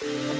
Thank 0.00 0.32
you. 0.32 0.37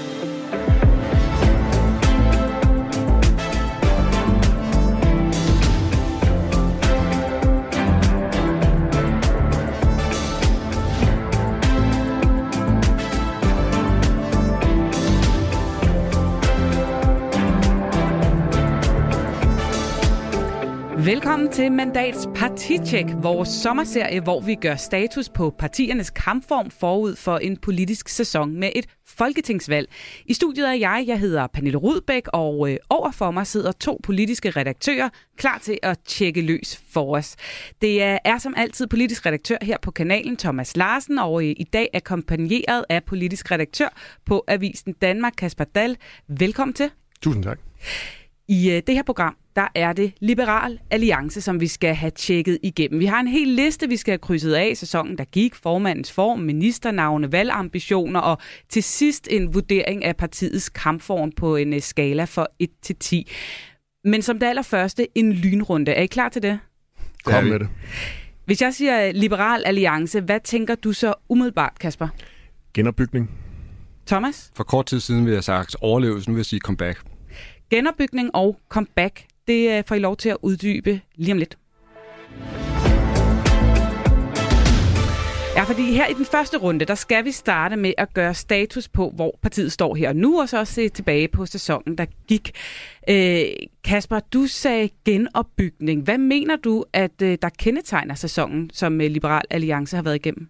Velkommen 21.29 21.51
til 21.51 21.71
Mandats 21.71 22.27
Partitjek, 22.35 23.05
vores 23.21 23.49
sommerserie, 23.49 24.21
hvor 24.21 24.41
vi 24.41 24.55
gør 24.55 24.75
status 24.75 25.29
på 25.29 25.55
partiernes 25.59 26.09
kampform 26.09 26.71
forud 26.71 27.15
for 27.15 27.37
en 27.37 27.57
politisk 27.57 28.09
sæson 28.09 28.59
med 28.59 28.71
et 28.75 28.85
folketingsvalg. 29.07 29.89
I 30.25 30.33
studiet 30.33 30.67
er 30.67 30.73
jeg, 30.73 31.03
jeg 31.07 31.19
hedder 31.19 31.47
Pernille 31.47 31.77
Rudbæk, 31.77 32.23
og 32.27 32.71
øh, 32.71 32.77
over 32.89 33.11
for 33.11 33.31
mig 33.31 33.47
sidder 33.47 33.71
to 33.71 33.99
politiske 34.03 34.49
redaktører 34.49 35.09
klar 35.37 35.57
til 35.57 35.79
at 35.83 35.99
tjekke 36.05 36.41
løs 36.41 36.83
for 36.89 37.15
os. 37.15 37.35
Det 37.81 38.03
er, 38.03 38.17
er 38.25 38.37
som 38.37 38.53
altid 38.57 38.87
politisk 38.87 39.25
redaktør 39.25 39.57
her 39.61 39.77
på 39.81 39.91
kanalen, 39.91 40.37
Thomas 40.37 40.77
Larsen, 40.77 41.19
og 41.19 41.43
øh, 41.43 41.55
i 41.57 41.65
dag 41.73 41.89
er 41.93 41.99
kompagneret 41.99 42.85
af 42.89 43.03
politisk 43.03 43.51
redaktør 43.51 43.87
på 44.25 44.43
Avisen 44.47 44.93
Danmark, 44.93 45.33
Kasper 45.37 45.63
Dahl. 45.63 45.97
Velkommen 46.27 46.73
til. 46.73 46.89
Tusind 47.21 47.43
tak. 47.43 47.59
I 48.47 48.71
øh, 48.71 48.81
det 48.87 48.95
her 48.95 49.03
program, 49.03 49.35
der 49.59 49.67
er 49.75 49.93
det 49.93 50.13
Liberal 50.19 50.79
Alliance, 50.91 51.41
som 51.41 51.59
vi 51.59 51.67
skal 51.67 51.95
have 51.95 52.11
tjekket 52.11 52.57
igennem. 52.63 52.99
Vi 52.99 53.05
har 53.05 53.19
en 53.19 53.27
hel 53.27 53.47
liste, 53.47 53.89
vi 53.89 53.97
skal 53.97 54.11
have 54.11 54.17
krydset 54.17 54.53
af 54.53 54.77
sæsonen, 54.77 55.17
der 55.17 55.23
gik, 55.23 55.55
formandens 55.55 56.11
form, 56.11 56.39
ministernavne, 56.39 57.31
valgambitioner 57.31 58.19
og 58.19 58.37
til 58.69 58.83
sidst 58.83 59.27
en 59.31 59.53
vurdering 59.53 60.05
af 60.05 60.17
partiets 60.17 60.69
kampform 60.69 61.31
på 61.31 61.55
en 61.55 61.73
øh, 61.73 61.81
skala 61.81 62.23
fra 62.23 62.47
1 62.59 62.69
til 62.81 62.95
10. 62.95 63.31
Men 64.03 64.21
som 64.21 64.39
det 64.39 64.45
allerførste, 64.45 65.07
en 65.17 65.33
lynrunde. 65.33 65.91
Er 65.91 66.01
I 66.01 66.05
klar 66.05 66.29
til 66.29 66.41
det? 66.41 66.59
Kom 67.23 67.43
med 67.43 67.59
det. 67.59 67.67
Hvis 68.45 68.61
jeg 68.61 68.73
siger 68.73 69.11
Liberal 69.11 69.63
Alliance, 69.65 70.21
hvad 70.21 70.39
tænker 70.39 70.75
du 70.75 70.93
så 70.93 71.13
umiddelbart, 71.29 71.79
Kasper? 71.79 72.07
Genopbygning. 72.73 73.31
Thomas? 74.07 74.51
For 74.55 74.63
kort 74.63 74.85
tid 74.85 74.99
siden 74.99 75.25
vil 75.25 75.33
jeg 75.33 75.43
sagt 75.43 75.75
overlevelse, 75.81 76.29
nu 76.29 76.33
vil 76.33 76.39
jeg 76.39 76.45
sige 76.45 76.59
comeback. 76.59 77.01
Genopbygning 77.69 78.35
og 78.35 78.59
comeback, 78.69 79.25
det 79.49 79.77
øh, 79.77 79.83
får 79.87 79.95
I 79.95 79.99
lov 79.99 80.17
til 80.17 80.29
at 80.29 80.37
uddybe 80.41 81.01
lige 81.15 81.31
om 81.31 81.37
lidt. 81.37 81.57
Ja, 85.55 85.63
fordi 85.63 85.93
her 85.93 86.07
i 86.07 86.13
den 86.13 86.25
første 86.25 86.57
runde, 86.57 86.85
der 86.85 86.95
skal 86.95 87.25
vi 87.25 87.31
starte 87.31 87.75
med 87.75 87.93
at 87.97 88.13
gøre 88.13 88.33
status 88.33 88.87
på, 88.87 89.11
hvor 89.15 89.39
partiet 89.41 89.71
står 89.71 89.95
her 89.95 90.13
nu, 90.13 90.41
og 90.41 90.49
så 90.49 90.59
også 90.59 90.73
se 90.73 90.89
tilbage 90.89 91.27
på 91.27 91.45
sæsonen, 91.45 91.97
der 91.97 92.05
gik. 92.27 92.51
Øh, 93.09 93.41
Kasper, 93.83 94.19
du 94.19 94.47
sagde 94.47 94.89
genopbygning. 95.05 96.03
Hvad 96.03 96.17
mener 96.17 96.55
du, 96.55 96.85
at 96.93 97.21
øh, 97.21 97.37
der 97.41 97.49
kendetegner 97.49 98.15
sæsonen, 98.15 98.69
som 98.73 99.01
øh, 99.01 99.11
Liberal 99.11 99.43
Alliance 99.49 99.95
har 99.95 100.03
været 100.03 100.15
igennem? 100.15 100.49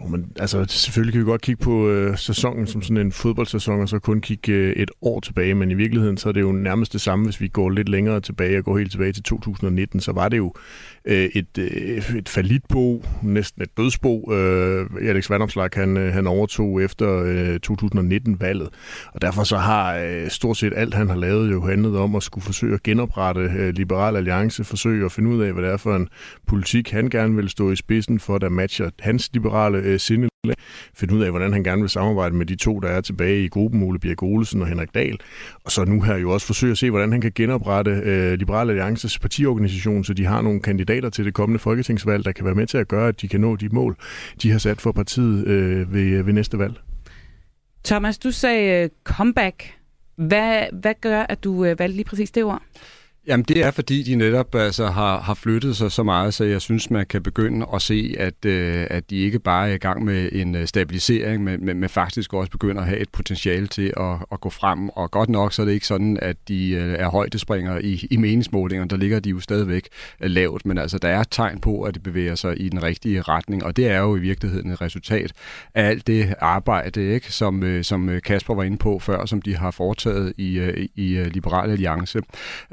Jo, 0.00 0.08
men 0.08 0.32
altså, 0.38 0.64
selvfølgelig 0.68 1.12
kan 1.12 1.20
vi 1.20 1.24
godt 1.24 1.40
kigge 1.40 1.64
på 1.64 1.88
øh, 1.88 2.18
sæsonen 2.18 2.66
som 2.66 2.82
sådan 2.82 2.96
en 2.96 3.12
fodboldsæson, 3.12 3.80
og 3.80 3.88
så 3.88 3.98
kun 3.98 4.20
kigge 4.20 4.52
øh, 4.52 4.72
et 4.72 4.90
år 5.02 5.20
tilbage, 5.20 5.54
men 5.54 5.70
i 5.70 5.74
virkeligheden 5.74 6.16
så 6.16 6.28
er 6.28 6.32
det 6.32 6.40
jo 6.40 6.52
nærmest 6.52 6.92
det 6.92 7.00
samme, 7.00 7.24
hvis 7.24 7.40
vi 7.40 7.48
går 7.48 7.70
lidt 7.70 7.88
længere 7.88 8.20
tilbage 8.20 8.58
og 8.58 8.64
går 8.64 8.78
helt 8.78 8.90
tilbage 8.90 9.12
til 9.12 9.22
2019, 9.22 10.00
så 10.00 10.12
var 10.12 10.28
det 10.28 10.36
jo 10.36 10.52
øh, 11.04 11.24
et, 11.34 11.58
øh, 11.58 12.16
et 12.16 12.28
falitbo, 12.28 13.04
næsten 13.22 13.62
et 13.62 13.76
dødsbo. 13.76 14.32
Øh, 14.32 14.86
Alex 15.02 15.30
Vandomslag, 15.30 15.68
han, 15.74 15.96
øh, 15.96 16.12
han 16.12 16.26
overtog 16.26 16.82
efter 16.82 17.22
øh, 17.26 17.58
2019-valget, 17.70 18.68
og 19.12 19.22
derfor 19.22 19.44
så 19.44 19.56
har 19.56 19.96
øh, 19.96 20.28
stort 20.28 20.56
set 20.56 20.72
alt, 20.76 20.94
han 20.94 21.08
har 21.08 21.16
lavet, 21.16 21.52
jo 21.52 21.66
handlet 21.66 21.96
om 21.96 22.16
at 22.16 22.22
skulle 22.22 22.44
forsøge 22.44 22.74
at 22.74 22.82
genoprette 22.82 23.40
øh, 23.40 23.74
Liberal 23.74 24.16
Alliance, 24.16 24.64
forsøge 24.64 25.04
at 25.04 25.12
finde 25.12 25.30
ud 25.30 25.42
af, 25.42 25.52
hvad 25.52 25.62
det 25.62 25.72
er 25.72 25.76
for 25.76 25.96
en 25.96 26.08
politik, 26.46 26.90
han 26.90 27.10
gerne 27.10 27.36
vil 27.36 27.48
stå 27.48 27.70
i 27.70 27.76
spidsen 27.76 28.20
for, 28.20 28.38
der 28.38 28.48
matcher 28.48 28.90
hans 29.00 29.30
liberale 29.32 29.78
øh, 29.88 30.00
sindelag, 30.00 30.56
finde 30.94 31.14
ud 31.14 31.22
af, 31.22 31.30
hvordan 31.30 31.52
han 31.52 31.64
gerne 31.64 31.82
vil 31.82 31.90
samarbejde 31.90 32.34
med 32.34 32.46
de 32.46 32.56
to, 32.56 32.80
der 32.80 32.88
er 32.88 33.00
tilbage 33.00 33.44
i 33.44 33.48
gruppen, 33.48 33.82
Ole 33.82 33.98
Birk 33.98 34.22
Olesen 34.22 34.62
og 34.62 34.68
Henrik 34.68 34.94
Dahl. 34.94 35.20
Og 35.64 35.70
så 35.70 35.84
nu 35.84 36.02
her 36.02 36.16
jo 36.16 36.30
også 36.30 36.46
forsøge 36.46 36.70
at 36.70 36.78
se, 36.78 36.90
hvordan 36.90 37.12
han 37.12 37.20
kan 37.20 37.32
genoprette 37.34 37.90
øh, 37.90 38.32
Liberale 38.32 38.70
Alliances 38.72 39.18
partiorganisation, 39.18 40.04
så 40.04 40.14
de 40.14 40.24
har 40.24 40.42
nogle 40.42 40.60
kandidater 40.60 41.10
til 41.10 41.24
det 41.24 41.34
kommende 41.34 41.58
folketingsvalg, 41.58 42.24
der 42.24 42.32
kan 42.32 42.44
være 42.44 42.54
med 42.54 42.66
til 42.66 42.78
at 42.78 42.88
gøre, 42.88 43.08
at 43.08 43.20
de 43.20 43.28
kan 43.28 43.40
nå 43.40 43.56
de 43.56 43.68
mål, 43.68 43.96
de 44.42 44.50
har 44.50 44.58
sat 44.58 44.80
for 44.80 44.92
partiet 44.92 45.46
øh, 45.46 45.94
ved, 45.94 46.22
ved 46.22 46.32
næste 46.32 46.58
valg. 46.58 46.74
Thomas, 47.84 48.18
du 48.18 48.30
sagde 48.30 48.82
øh, 48.84 48.90
comeback. 49.04 49.74
Hvad, 50.16 50.62
hvad 50.72 50.94
gør, 51.00 51.22
at 51.22 51.44
du 51.44 51.64
øh, 51.64 51.78
valgte 51.78 51.96
lige 51.96 52.04
præcis 52.04 52.30
det 52.30 52.44
ord? 52.44 52.62
Jamen 53.28 53.44
det 53.44 53.64
er 53.64 53.70
fordi, 53.70 54.02
de 54.02 54.14
netop 54.14 54.54
altså, 54.54 54.86
har, 54.86 55.20
har 55.20 55.34
flyttet 55.34 55.76
sig 55.76 55.92
så 55.92 56.02
meget, 56.02 56.34
så 56.34 56.44
jeg 56.44 56.60
synes, 56.60 56.90
man 56.90 57.06
kan 57.06 57.22
begynde 57.22 57.66
at 57.74 57.82
se, 57.82 58.14
at, 58.18 58.44
øh, 58.44 58.86
at 58.90 59.10
de 59.10 59.16
ikke 59.16 59.38
bare 59.38 59.70
er 59.70 59.74
i 59.74 59.78
gang 59.78 60.04
med 60.04 60.28
en 60.32 60.54
øh, 60.54 60.66
stabilisering, 60.66 61.44
men, 61.44 61.64
men, 61.64 61.80
men 61.80 61.88
faktisk 61.88 62.34
også 62.34 62.50
begynder 62.50 62.82
at 62.82 62.88
have 62.88 63.00
et 63.00 63.08
potentiale 63.08 63.66
til 63.66 63.92
at, 63.96 64.16
at 64.32 64.40
gå 64.40 64.50
frem. 64.50 64.88
Og 64.88 65.10
godt 65.10 65.28
nok 65.28 65.52
så 65.52 65.62
er 65.62 65.66
det 65.66 65.72
ikke 65.72 65.86
sådan, 65.86 66.18
at 66.22 66.36
de 66.48 66.70
øh, 66.70 66.94
er 66.98 67.08
højdespringere 67.08 67.84
i, 67.84 68.06
i 68.10 68.16
meningsmålingerne. 68.16 68.90
Der 68.90 68.96
ligger 68.96 69.20
de 69.20 69.30
jo 69.30 69.40
stadigvæk 69.40 69.88
øh, 70.20 70.30
lavt, 70.30 70.66
men 70.66 70.78
altså 70.78 70.98
der 70.98 71.08
er 71.08 71.24
tegn 71.24 71.60
på, 71.60 71.82
at 71.82 71.94
det 71.94 72.02
bevæger 72.02 72.34
sig 72.34 72.60
i 72.60 72.68
den 72.68 72.82
rigtige 72.82 73.22
retning, 73.22 73.64
og 73.64 73.76
det 73.76 73.88
er 73.88 73.98
jo 73.98 74.16
i 74.16 74.20
virkeligheden 74.20 74.70
et 74.70 74.80
resultat 74.80 75.32
af 75.74 75.84
alt 75.84 76.06
det 76.06 76.34
arbejde, 76.40 77.14
ikke, 77.14 77.32
som, 77.32 77.62
øh, 77.62 77.84
som 77.84 78.08
øh, 78.08 78.22
Kasper 78.22 78.54
var 78.54 78.62
inde 78.62 78.78
på 78.78 78.98
før, 78.98 79.26
som 79.26 79.42
de 79.42 79.56
har 79.56 79.70
foretaget 79.70 80.32
i, 80.36 80.58
øh, 80.58 80.88
i 80.96 81.24
Liberal 81.24 81.70
Alliance. 81.70 82.18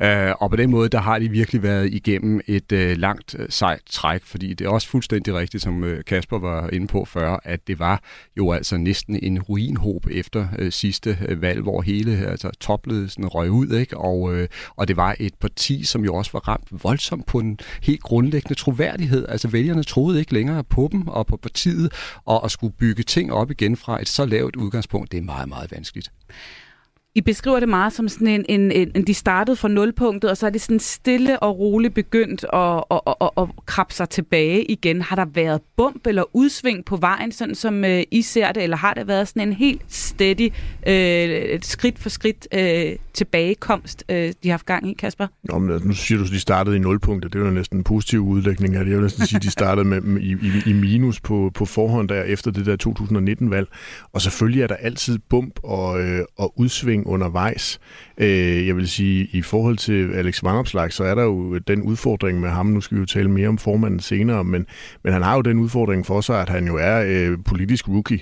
Øh, 0.01 0.31
og 0.45 0.51
på 0.51 0.55
den 0.55 0.69
måde, 0.69 0.89
der 0.89 0.99
har 0.99 1.19
de 1.19 1.29
virkelig 1.29 1.63
været 1.63 1.93
igennem 1.93 2.41
et 2.47 2.71
øh, 2.71 2.97
langt 2.97 3.35
øh, 3.39 3.45
sejt 3.49 3.81
træk, 3.89 4.23
fordi 4.23 4.53
det 4.53 4.65
er 4.65 4.69
også 4.69 4.87
fuldstændig 4.87 5.33
rigtigt, 5.33 5.63
som 5.63 5.83
øh, 5.83 6.03
Kasper 6.03 6.39
var 6.39 6.69
inde 6.69 6.87
på 6.87 7.05
før, 7.05 7.39
at 7.43 7.67
det 7.67 7.79
var 7.79 8.03
jo 8.37 8.51
altså 8.51 8.77
næsten 8.77 9.19
en 9.23 9.41
ruinhob 9.41 10.07
efter 10.11 10.47
øh, 10.59 10.71
sidste 10.71 11.17
øh, 11.27 11.41
valg, 11.41 11.61
hvor 11.61 11.81
hele 11.81 12.27
altså, 12.27 12.49
topledelsen 12.59 13.27
røg 13.27 13.51
ud, 13.51 13.67
ikke? 13.67 13.97
Og, 13.97 14.35
øh, 14.35 14.47
og 14.75 14.87
det 14.87 14.97
var 14.97 15.15
et 15.19 15.33
parti, 15.33 15.83
som 15.83 16.05
jo 16.05 16.15
også 16.15 16.31
var 16.33 16.47
ramt 16.47 16.83
voldsomt 16.83 17.25
på 17.25 17.39
en 17.39 17.59
helt 17.81 18.01
grundlæggende 18.01 18.55
troværdighed. 18.55 19.25
Altså 19.29 19.47
vælgerne 19.47 19.83
troede 19.83 20.19
ikke 20.19 20.33
længere 20.33 20.63
på 20.63 20.89
dem 20.91 21.07
og 21.07 21.27
på 21.27 21.37
partiet, 21.37 21.93
og 22.25 22.45
at 22.45 22.51
skulle 22.51 22.73
bygge 22.73 23.03
ting 23.03 23.33
op 23.33 23.51
igen 23.51 23.77
fra 23.77 24.01
et 24.01 24.09
så 24.09 24.25
lavt 24.25 24.55
udgangspunkt, 24.55 25.11
det 25.11 25.17
er 25.17 25.23
meget, 25.23 25.49
meget 25.49 25.71
vanskeligt. 25.71 26.11
I 27.17 27.21
beskriver 27.21 27.59
det 27.59 27.69
meget 27.69 27.93
som 27.93 28.09
sådan 28.09 28.27
en, 28.27 28.45
en, 28.49 28.71
en, 28.71 28.91
en 28.95 29.07
de 29.07 29.13
startede 29.13 29.55
fra 29.55 29.67
nulpunktet, 29.67 30.29
og 30.29 30.37
så 30.37 30.45
er 30.45 30.49
det 30.49 30.61
sådan 30.61 30.79
stille 30.79 31.39
og 31.39 31.59
roligt 31.59 31.93
begyndt 31.93 32.45
at, 32.53 32.83
at, 32.91 33.01
at, 33.07 33.15
at, 33.21 33.29
at 33.37 33.65
krabbe 33.65 33.93
sig 33.93 34.09
tilbage 34.09 34.63
igen. 34.71 35.01
Har 35.01 35.15
der 35.15 35.25
været 35.25 35.61
bump 35.77 36.07
eller 36.07 36.23
udsving 36.33 36.85
på 36.85 36.97
vejen, 36.97 37.31
sådan 37.31 37.55
som 37.55 37.85
øh, 37.85 38.03
I 38.11 38.21
ser 38.21 38.51
det, 38.51 38.63
eller 38.63 38.77
har 38.77 38.93
det 38.93 39.07
været 39.07 39.27
sådan 39.27 39.47
en 39.47 39.53
helt 39.53 39.81
steady, 39.87 40.49
øh, 40.87 41.59
skridt 41.61 41.99
for 41.99 42.09
skridt 42.09 42.47
øh, 42.53 42.95
tilbagekomst, 43.13 44.03
øh, 44.09 44.15
de 44.15 44.33
har 44.43 44.51
haft 44.51 44.65
gang 44.65 44.89
i, 44.89 44.93
Kasper? 44.93 45.27
Nå, 45.43 45.59
men 45.59 45.71
altså, 45.71 45.87
nu 45.87 45.93
siger 45.93 46.17
du, 46.17 46.23
at 46.23 46.31
de 46.31 46.39
startede 46.39 46.75
i 46.75 46.79
nulpunktet. 46.79 47.33
Det 47.33 47.41
er 47.41 47.45
jo 47.45 47.51
næsten 47.51 47.77
en 47.77 47.83
positiv 47.83 48.19
udlægning 48.19 48.75
af 48.75 48.83
det. 48.83 48.91
Jeg 48.91 48.97
vil 48.97 49.03
næsten 49.03 49.25
sige, 49.25 49.37
at 49.37 49.43
de 49.43 49.51
startede 49.51 49.87
med, 49.87 50.21
i, 50.21 50.31
i, 50.31 50.69
i 50.69 50.73
minus 50.73 51.19
på, 51.19 51.51
på 51.53 51.65
forhånd 51.65 52.09
der 52.09 52.23
efter 52.23 52.51
det 52.51 52.65
der 52.65 52.77
2019-valg. 52.87 53.67
Og 54.13 54.21
selvfølgelig 54.21 54.61
er 54.61 54.67
der 54.67 54.75
altid 54.75 55.19
bump 55.29 55.59
og, 55.63 56.01
øh, 56.01 56.25
og 56.37 56.53
udsving 56.59 57.04
undervejs. 57.05 57.79
Øh, 58.17 58.67
jeg 58.67 58.75
vil 58.75 58.89
sige, 58.89 59.27
i 59.31 59.41
forhold 59.41 59.77
til 59.77 60.13
Alex 60.13 60.43
Vanopslag, 60.43 60.93
så 60.93 61.03
er 61.03 61.15
der 61.15 61.23
jo 61.23 61.57
den 61.57 61.81
udfordring 61.81 62.39
med 62.39 62.49
ham, 62.49 62.65
nu 62.65 62.81
skal 62.81 62.95
vi 62.95 62.99
jo 62.99 63.05
tale 63.05 63.29
mere 63.29 63.47
om 63.47 63.57
formanden 63.57 63.99
senere, 63.99 64.43
men, 64.43 64.65
men 65.03 65.13
han 65.13 65.21
har 65.21 65.35
jo 65.35 65.41
den 65.41 65.59
udfordring 65.59 66.05
for 66.05 66.21
sig, 66.21 66.41
at 66.41 66.49
han 66.49 66.67
jo 66.67 66.77
er 66.77 67.03
øh, 67.07 67.37
politisk 67.45 67.87
rookie. 67.87 68.19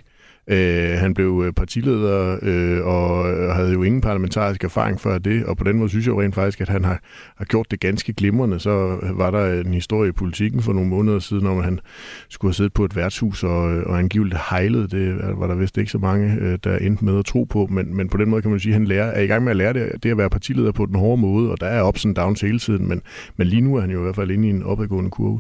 Øh, 0.48 1.00
han 1.00 1.14
blev 1.14 1.44
øh, 1.46 1.54
partileder 1.54 2.38
øh, 2.42 2.86
og 2.86 3.32
øh, 3.32 3.50
havde 3.50 3.74
jo 3.74 3.84
ingen 3.84 4.02
parlamentarisk 4.02 4.64
erfaring 4.64 5.00
før 5.00 5.18
det, 5.18 5.46
og 5.46 5.58
på 5.58 5.64
den 5.64 5.78
måde 5.78 5.90
synes 5.90 6.06
jeg 6.06 6.14
jo 6.14 6.22
rent 6.22 6.36
faktisk, 6.36 6.62
at 6.62 6.70
han 6.70 6.86
har, 6.86 7.00
har 7.38 7.46
gjort 7.46 7.72
det 7.72 7.80
ganske 7.80 8.14
glimrende. 8.14 8.60
Så 8.60 9.00
var 9.14 9.32
der 9.32 9.62
en 9.62 9.74
historie 9.74 10.10
i 10.10 10.12
politikken 10.12 10.62
for 10.62 10.74
nogle 10.74 10.90
måneder 10.90 11.20
siden, 11.20 11.48
om 11.48 11.64
han 11.64 11.80
skulle 12.30 12.50
have 12.50 12.56
siddet 12.56 12.74
på 12.74 12.86
et 12.86 12.96
værtshus 12.96 13.44
og, 13.44 13.74
øh, 13.74 13.84
og 13.86 14.00
angiveligt 14.00 14.40
hejlet. 14.50 14.92
Det 14.92 15.18
var 15.38 15.48
der 15.48 15.56
vist 15.56 15.78
ikke 15.78 15.92
så 15.92 15.98
mange, 15.98 16.58
der 16.58 16.78
endte 16.78 17.06
med 17.06 17.20
at 17.20 17.26
tro 17.26 17.44
på, 17.44 17.68
men, 17.72 17.96
men 17.98 18.10
på 18.10 18.18
den 18.18 18.30
måde 18.30 18.42
kan 18.42 18.52
man 18.52 18.60
sige, 18.60 18.74
at 18.74 18.80
han 18.80 18.88
lærer, 18.88 19.12
er 19.12 19.22
i 19.22 19.28
gang 19.28 19.44
med 19.44 19.52
at 19.52 19.58
lære 19.58 19.74
det, 19.74 20.04
det 20.04 20.12
at 20.12 20.18
være 20.18 20.30
partileder 20.30 20.72
på 20.72 20.86
den 20.86 20.96
hårde 20.96 21.22
måde, 21.22 21.52
og 21.52 21.62
der 21.62 21.68
er 21.68 21.88
ups 21.88 22.06
and 22.06 22.16
downs 22.16 22.42
hele 22.42 22.60
tiden, 22.60 22.88
men, 22.88 23.02
men 23.38 23.48
lige 23.48 23.62
nu 23.62 23.76
er 23.76 23.82
han 23.82 23.92
jo 23.92 24.00
i 24.00 24.04
hvert 24.04 24.16
fald 24.16 24.32
inde 24.32 24.48
i 24.48 24.52
en 24.52 24.64
opadgående 24.64 25.10
kurve. 25.10 25.40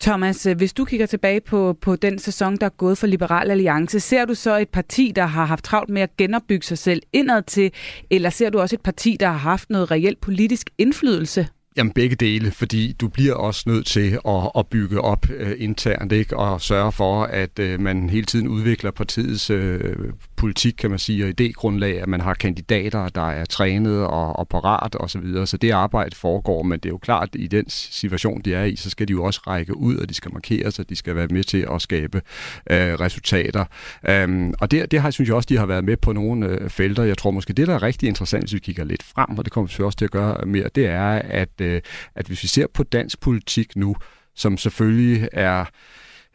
Thomas, 0.00 0.46
øh, 0.46 0.56
hvis 0.56 0.72
du 0.72 0.84
kigger 0.84 1.06
tilbage 1.06 1.40
på, 1.40 1.78
på 1.80 1.96
den 1.96 2.18
sæson, 2.18 2.56
der 2.56 2.66
er 2.66 2.70
gået 2.70 2.98
for 2.98 3.06
Liberal 3.06 3.50
Alliance, 3.50 4.00
ser 4.00 4.24
du 4.24 4.34
så 4.34 4.58
et 4.58 4.68
parti, 4.68 5.12
der 5.16 5.26
har 5.26 5.44
haft 5.44 5.64
travlt 5.64 5.90
med 5.90 6.02
at 6.02 6.16
genopbygge 6.16 6.66
sig 6.66 6.78
selv 6.78 7.02
indad 7.12 7.42
til, 7.42 7.72
eller 8.10 8.30
ser 8.30 8.50
du 8.50 8.60
også 8.60 8.76
et 8.76 8.82
parti, 8.82 9.16
der 9.20 9.26
har 9.26 9.38
haft 9.38 9.70
noget 9.70 9.90
reelt 9.90 10.20
politisk 10.20 10.70
indflydelse 10.78 11.48
Jamen 11.76 11.92
begge 11.92 12.16
dele, 12.16 12.50
fordi 12.50 12.92
du 12.92 13.08
bliver 13.08 13.34
også 13.34 13.62
nødt 13.66 13.86
til 13.86 14.18
at, 14.28 14.50
at 14.58 14.66
bygge 14.66 15.00
op 15.00 15.30
øh, 15.30 15.54
internt 15.58 16.12
ikke? 16.12 16.36
og 16.36 16.60
sørge 16.60 16.92
for, 16.92 17.22
at 17.22 17.58
øh, 17.58 17.80
man 17.80 18.10
hele 18.10 18.26
tiden 18.26 18.48
udvikler 18.48 18.90
partiets 18.90 19.50
øh, 19.50 19.96
politik, 20.40 20.74
kan 20.78 20.90
man 20.90 20.98
sige, 20.98 21.24
og 21.24 21.32
idégrundlag, 21.40 22.02
at 22.02 22.08
man 22.08 22.20
har 22.20 22.34
kandidater, 22.34 23.08
der 23.08 23.30
er 23.30 23.44
trænet 23.44 24.04
og, 24.04 24.38
og 24.38 24.48
parat 24.48 24.96
osv. 25.00 25.08
Så, 25.08 25.18
videre. 25.18 25.46
så 25.46 25.56
det 25.56 25.70
arbejde 25.70 26.16
foregår, 26.16 26.62
men 26.62 26.78
det 26.80 26.86
er 26.86 26.90
jo 26.90 26.98
klart, 26.98 27.28
at 27.32 27.40
i 27.40 27.46
den 27.46 27.64
situation, 27.68 28.40
de 28.40 28.54
er 28.54 28.64
i, 28.64 28.76
så 28.76 28.90
skal 28.90 29.08
de 29.08 29.12
jo 29.12 29.24
også 29.24 29.40
række 29.46 29.76
ud, 29.76 29.96
og 29.96 30.08
de 30.08 30.14
skal 30.14 30.32
markere 30.32 30.70
sig, 30.70 30.88
de 30.88 30.96
skal 30.96 31.16
være 31.16 31.26
med 31.26 31.44
til 31.44 31.66
at 31.74 31.82
skabe 31.82 32.22
øh, 32.70 32.94
resultater. 32.94 33.64
Øhm, 34.08 34.54
og 34.60 34.70
det, 34.70 34.90
det 34.90 35.00
har, 35.00 35.10
synes 35.10 35.28
jeg 35.28 35.36
også, 35.36 35.46
de 35.46 35.56
har 35.56 35.66
været 35.66 35.84
med 35.84 35.96
på 35.96 36.12
nogle 36.12 36.46
øh, 36.46 36.70
felter. 36.70 37.02
Jeg 37.02 37.18
tror 37.18 37.30
måske, 37.30 37.52
det, 37.52 37.66
der 37.66 37.74
er 37.74 37.82
rigtig 37.82 38.08
interessant, 38.08 38.42
hvis 38.42 38.54
vi 38.54 38.58
kigger 38.58 38.84
lidt 38.84 39.02
frem, 39.02 39.38
og 39.38 39.44
det 39.44 39.52
kommer 39.52 39.74
vi 39.78 39.84
også 39.84 39.98
til 39.98 40.04
at 40.04 40.10
gøre 40.10 40.46
mere, 40.46 40.68
det 40.74 40.86
er, 40.86 41.22
at, 41.24 41.60
øh, 41.60 41.80
at 42.14 42.26
hvis 42.26 42.42
vi 42.42 42.48
ser 42.48 42.66
på 42.74 42.82
dansk 42.82 43.20
politik 43.20 43.76
nu, 43.76 43.96
som 44.34 44.56
selvfølgelig 44.56 45.28
er 45.32 45.64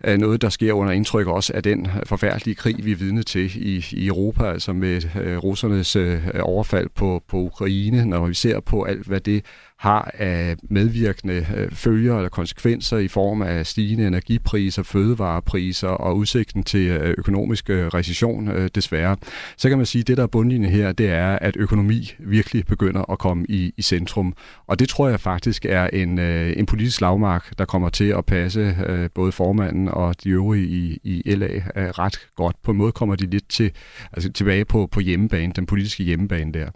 Øh, 0.05 0.17
noget, 0.17 0.41
der 0.41 0.49
sker 0.49 0.73
under 0.73 0.93
indtryk 0.93 1.27
også 1.27 1.53
af 1.55 1.63
den 1.63 1.87
forfærdelige 2.05 2.55
krig, 2.55 2.85
vi 2.85 2.91
er 2.91 2.95
vidne 2.95 3.23
til 3.23 3.67
i, 3.67 3.85
i 3.91 4.07
Europa, 4.07 4.45
altså 4.45 4.73
med 4.73 5.01
øh, 5.21 5.37
russernes 5.37 5.95
øh, 5.95 6.21
overfald 6.39 6.89
på, 6.95 7.23
på 7.27 7.37
Ukraine, 7.37 8.05
når 8.05 8.25
vi 8.25 8.33
ser 8.33 8.59
på 8.59 8.83
alt, 8.83 9.07
hvad 9.07 9.19
det 9.19 9.45
har 9.79 10.11
af 10.13 10.55
medvirkende 10.69 11.47
øh, 11.55 11.71
følger 11.71 12.15
eller 12.15 12.29
konsekvenser 12.29 12.97
i 12.97 13.07
form 13.07 13.41
af 13.41 13.65
stigende 13.65 14.07
energipriser, 14.07 14.83
fødevarepriser 14.83 15.87
og 15.87 16.17
udsigten 16.17 16.63
til 16.63 16.87
øh, 16.87 17.15
økonomisk 17.17 17.69
øh, 17.69 17.87
recession 17.87 18.47
øh, 18.47 18.69
desværre, 18.75 19.17
så 19.57 19.69
kan 19.69 19.77
man 19.77 19.85
sige, 19.85 19.99
at 19.99 20.07
det 20.07 20.17
der 20.17 20.23
er 20.23 20.27
bundlinjen 20.27 20.71
her, 20.71 20.91
det 20.91 21.09
er, 21.09 21.39
at 21.41 21.55
økonomi 21.57 22.11
virkelig 22.19 22.65
begynder 22.65 23.11
at 23.11 23.19
komme 23.19 23.45
i, 23.49 23.73
i 23.77 23.81
centrum. 23.81 24.33
Og 24.67 24.79
det 24.79 24.89
tror 24.89 25.09
jeg 25.09 25.19
faktisk 25.19 25.65
er 25.65 25.87
en, 25.87 26.19
øh, 26.19 26.53
en 26.57 26.65
politisk 26.65 26.97
slagmark, 26.97 27.57
der 27.57 27.65
kommer 27.65 27.89
til 27.89 28.09
at 28.09 28.25
passe 28.25 28.75
både 29.13 29.31
formanden 29.31 29.87
og 29.87 30.23
de 30.23 30.29
øvrige 30.29 30.67
i, 30.67 30.99
i 31.03 31.35
LA 31.35 31.47
ret 31.75 32.19
godt. 32.35 32.55
På 32.63 32.71
en 32.71 32.77
måde 32.77 32.91
kommer 32.91 33.15
de 33.15 33.25
lidt 33.25 33.49
til, 33.49 33.71
altså 34.13 34.31
tilbage 34.31 34.65
på, 34.65 34.87
på 34.91 34.99
hjemmebane, 34.99 35.53
den 35.55 35.65
politiske 35.65 36.03
hjemmebane 36.03 36.51
der. 36.51 36.69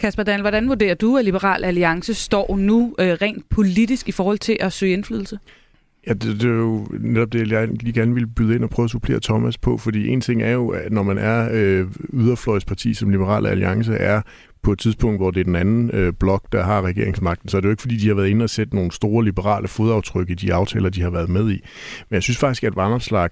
Kasper 0.00 0.22
Dahl, 0.22 0.40
hvordan 0.40 0.68
vurderer 0.68 0.94
du, 0.94 1.16
at 1.16 1.24
Liberal 1.24 1.64
Alliance 1.64 2.14
står 2.14 2.56
nu 2.56 2.94
øh, 2.98 3.12
rent 3.22 3.48
politisk 3.50 4.08
i 4.08 4.12
forhold 4.12 4.38
til 4.38 4.56
at 4.60 4.72
søge 4.72 4.92
indflydelse? 4.92 5.38
Ja, 6.06 6.12
det, 6.12 6.40
det 6.40 6.44
er 6.44 6.54
jo 6.54 6.86
netop 7.00 7.32
det, 7.32 7.50
jeg 7.50 7.68
lige 7.68 7.92
gerne 7.92 8.14
vil 8.14 8.26
byde 8.26 8.54
ind 8.54 8.64
og 8.64 8.70
prøve 8.70 8.84
at 8.84 8.90
supplere 8.90 9.20
Thomas 9.20 9.58
på, 9.58 9.78
fordi 9.78 10.08
en 10.08 10.20
ting 10.20 10.42
er 10.42 10.50
jo, 10.50 10.68
at 10.68 10.92
når 10.92 11.02
man 11.02 11.18
er 11.18 11.48
øh, 11.52 11.86
yderfløjsparti, 12.12 12.94
som 12.94 13.10
Liberal 13.10 13.46
Alliance 13.46 13.94
er, 13.94 14.22
på 14.62 14.72
et 14.72 14.78
tidspunkt, 14.78 15.18
hvor 15.18 15.30
det 15.30 15.40
er 15.40 15.44
den 15.44 15.56
anden 15.56 15.90
øh, 15.92 16.12
blok, 16.12 16.42
der 16.52 16.62
har 16.62 16.82
regeringsmagten, 16.82 17.48
så 17.48 17.56
er 17.56 17.60
det 17.60 17.66
jo 17.66 17.70
ikke, 17.70 17.80
fordi 17.80 17.96
de 17.96 18.08
har 18.08 18.14
været 18.14 18.28
inde 18.28 18.42
og 18.42 18.50
sætte 18.50 18.74
nogle 18.74 18.92
store 18.92 19.24
liberale 19.24 19.68
fodaftryk 19.68 20.30
i 20.30 20.34
de 20.34 20.54
aftaler, 20.54 20.88
de 20.88 21.02
har 21.02 21.10
været 21.10 21.28
med 21.28 21.50
i. 21.50 21.64
Men 22.08 22.14
jeg 22.14 22.22
synes 22.22 22.38
faktisk, 22.38 22.64
at 22.64 22.76
Vandopslag 22.76 23.30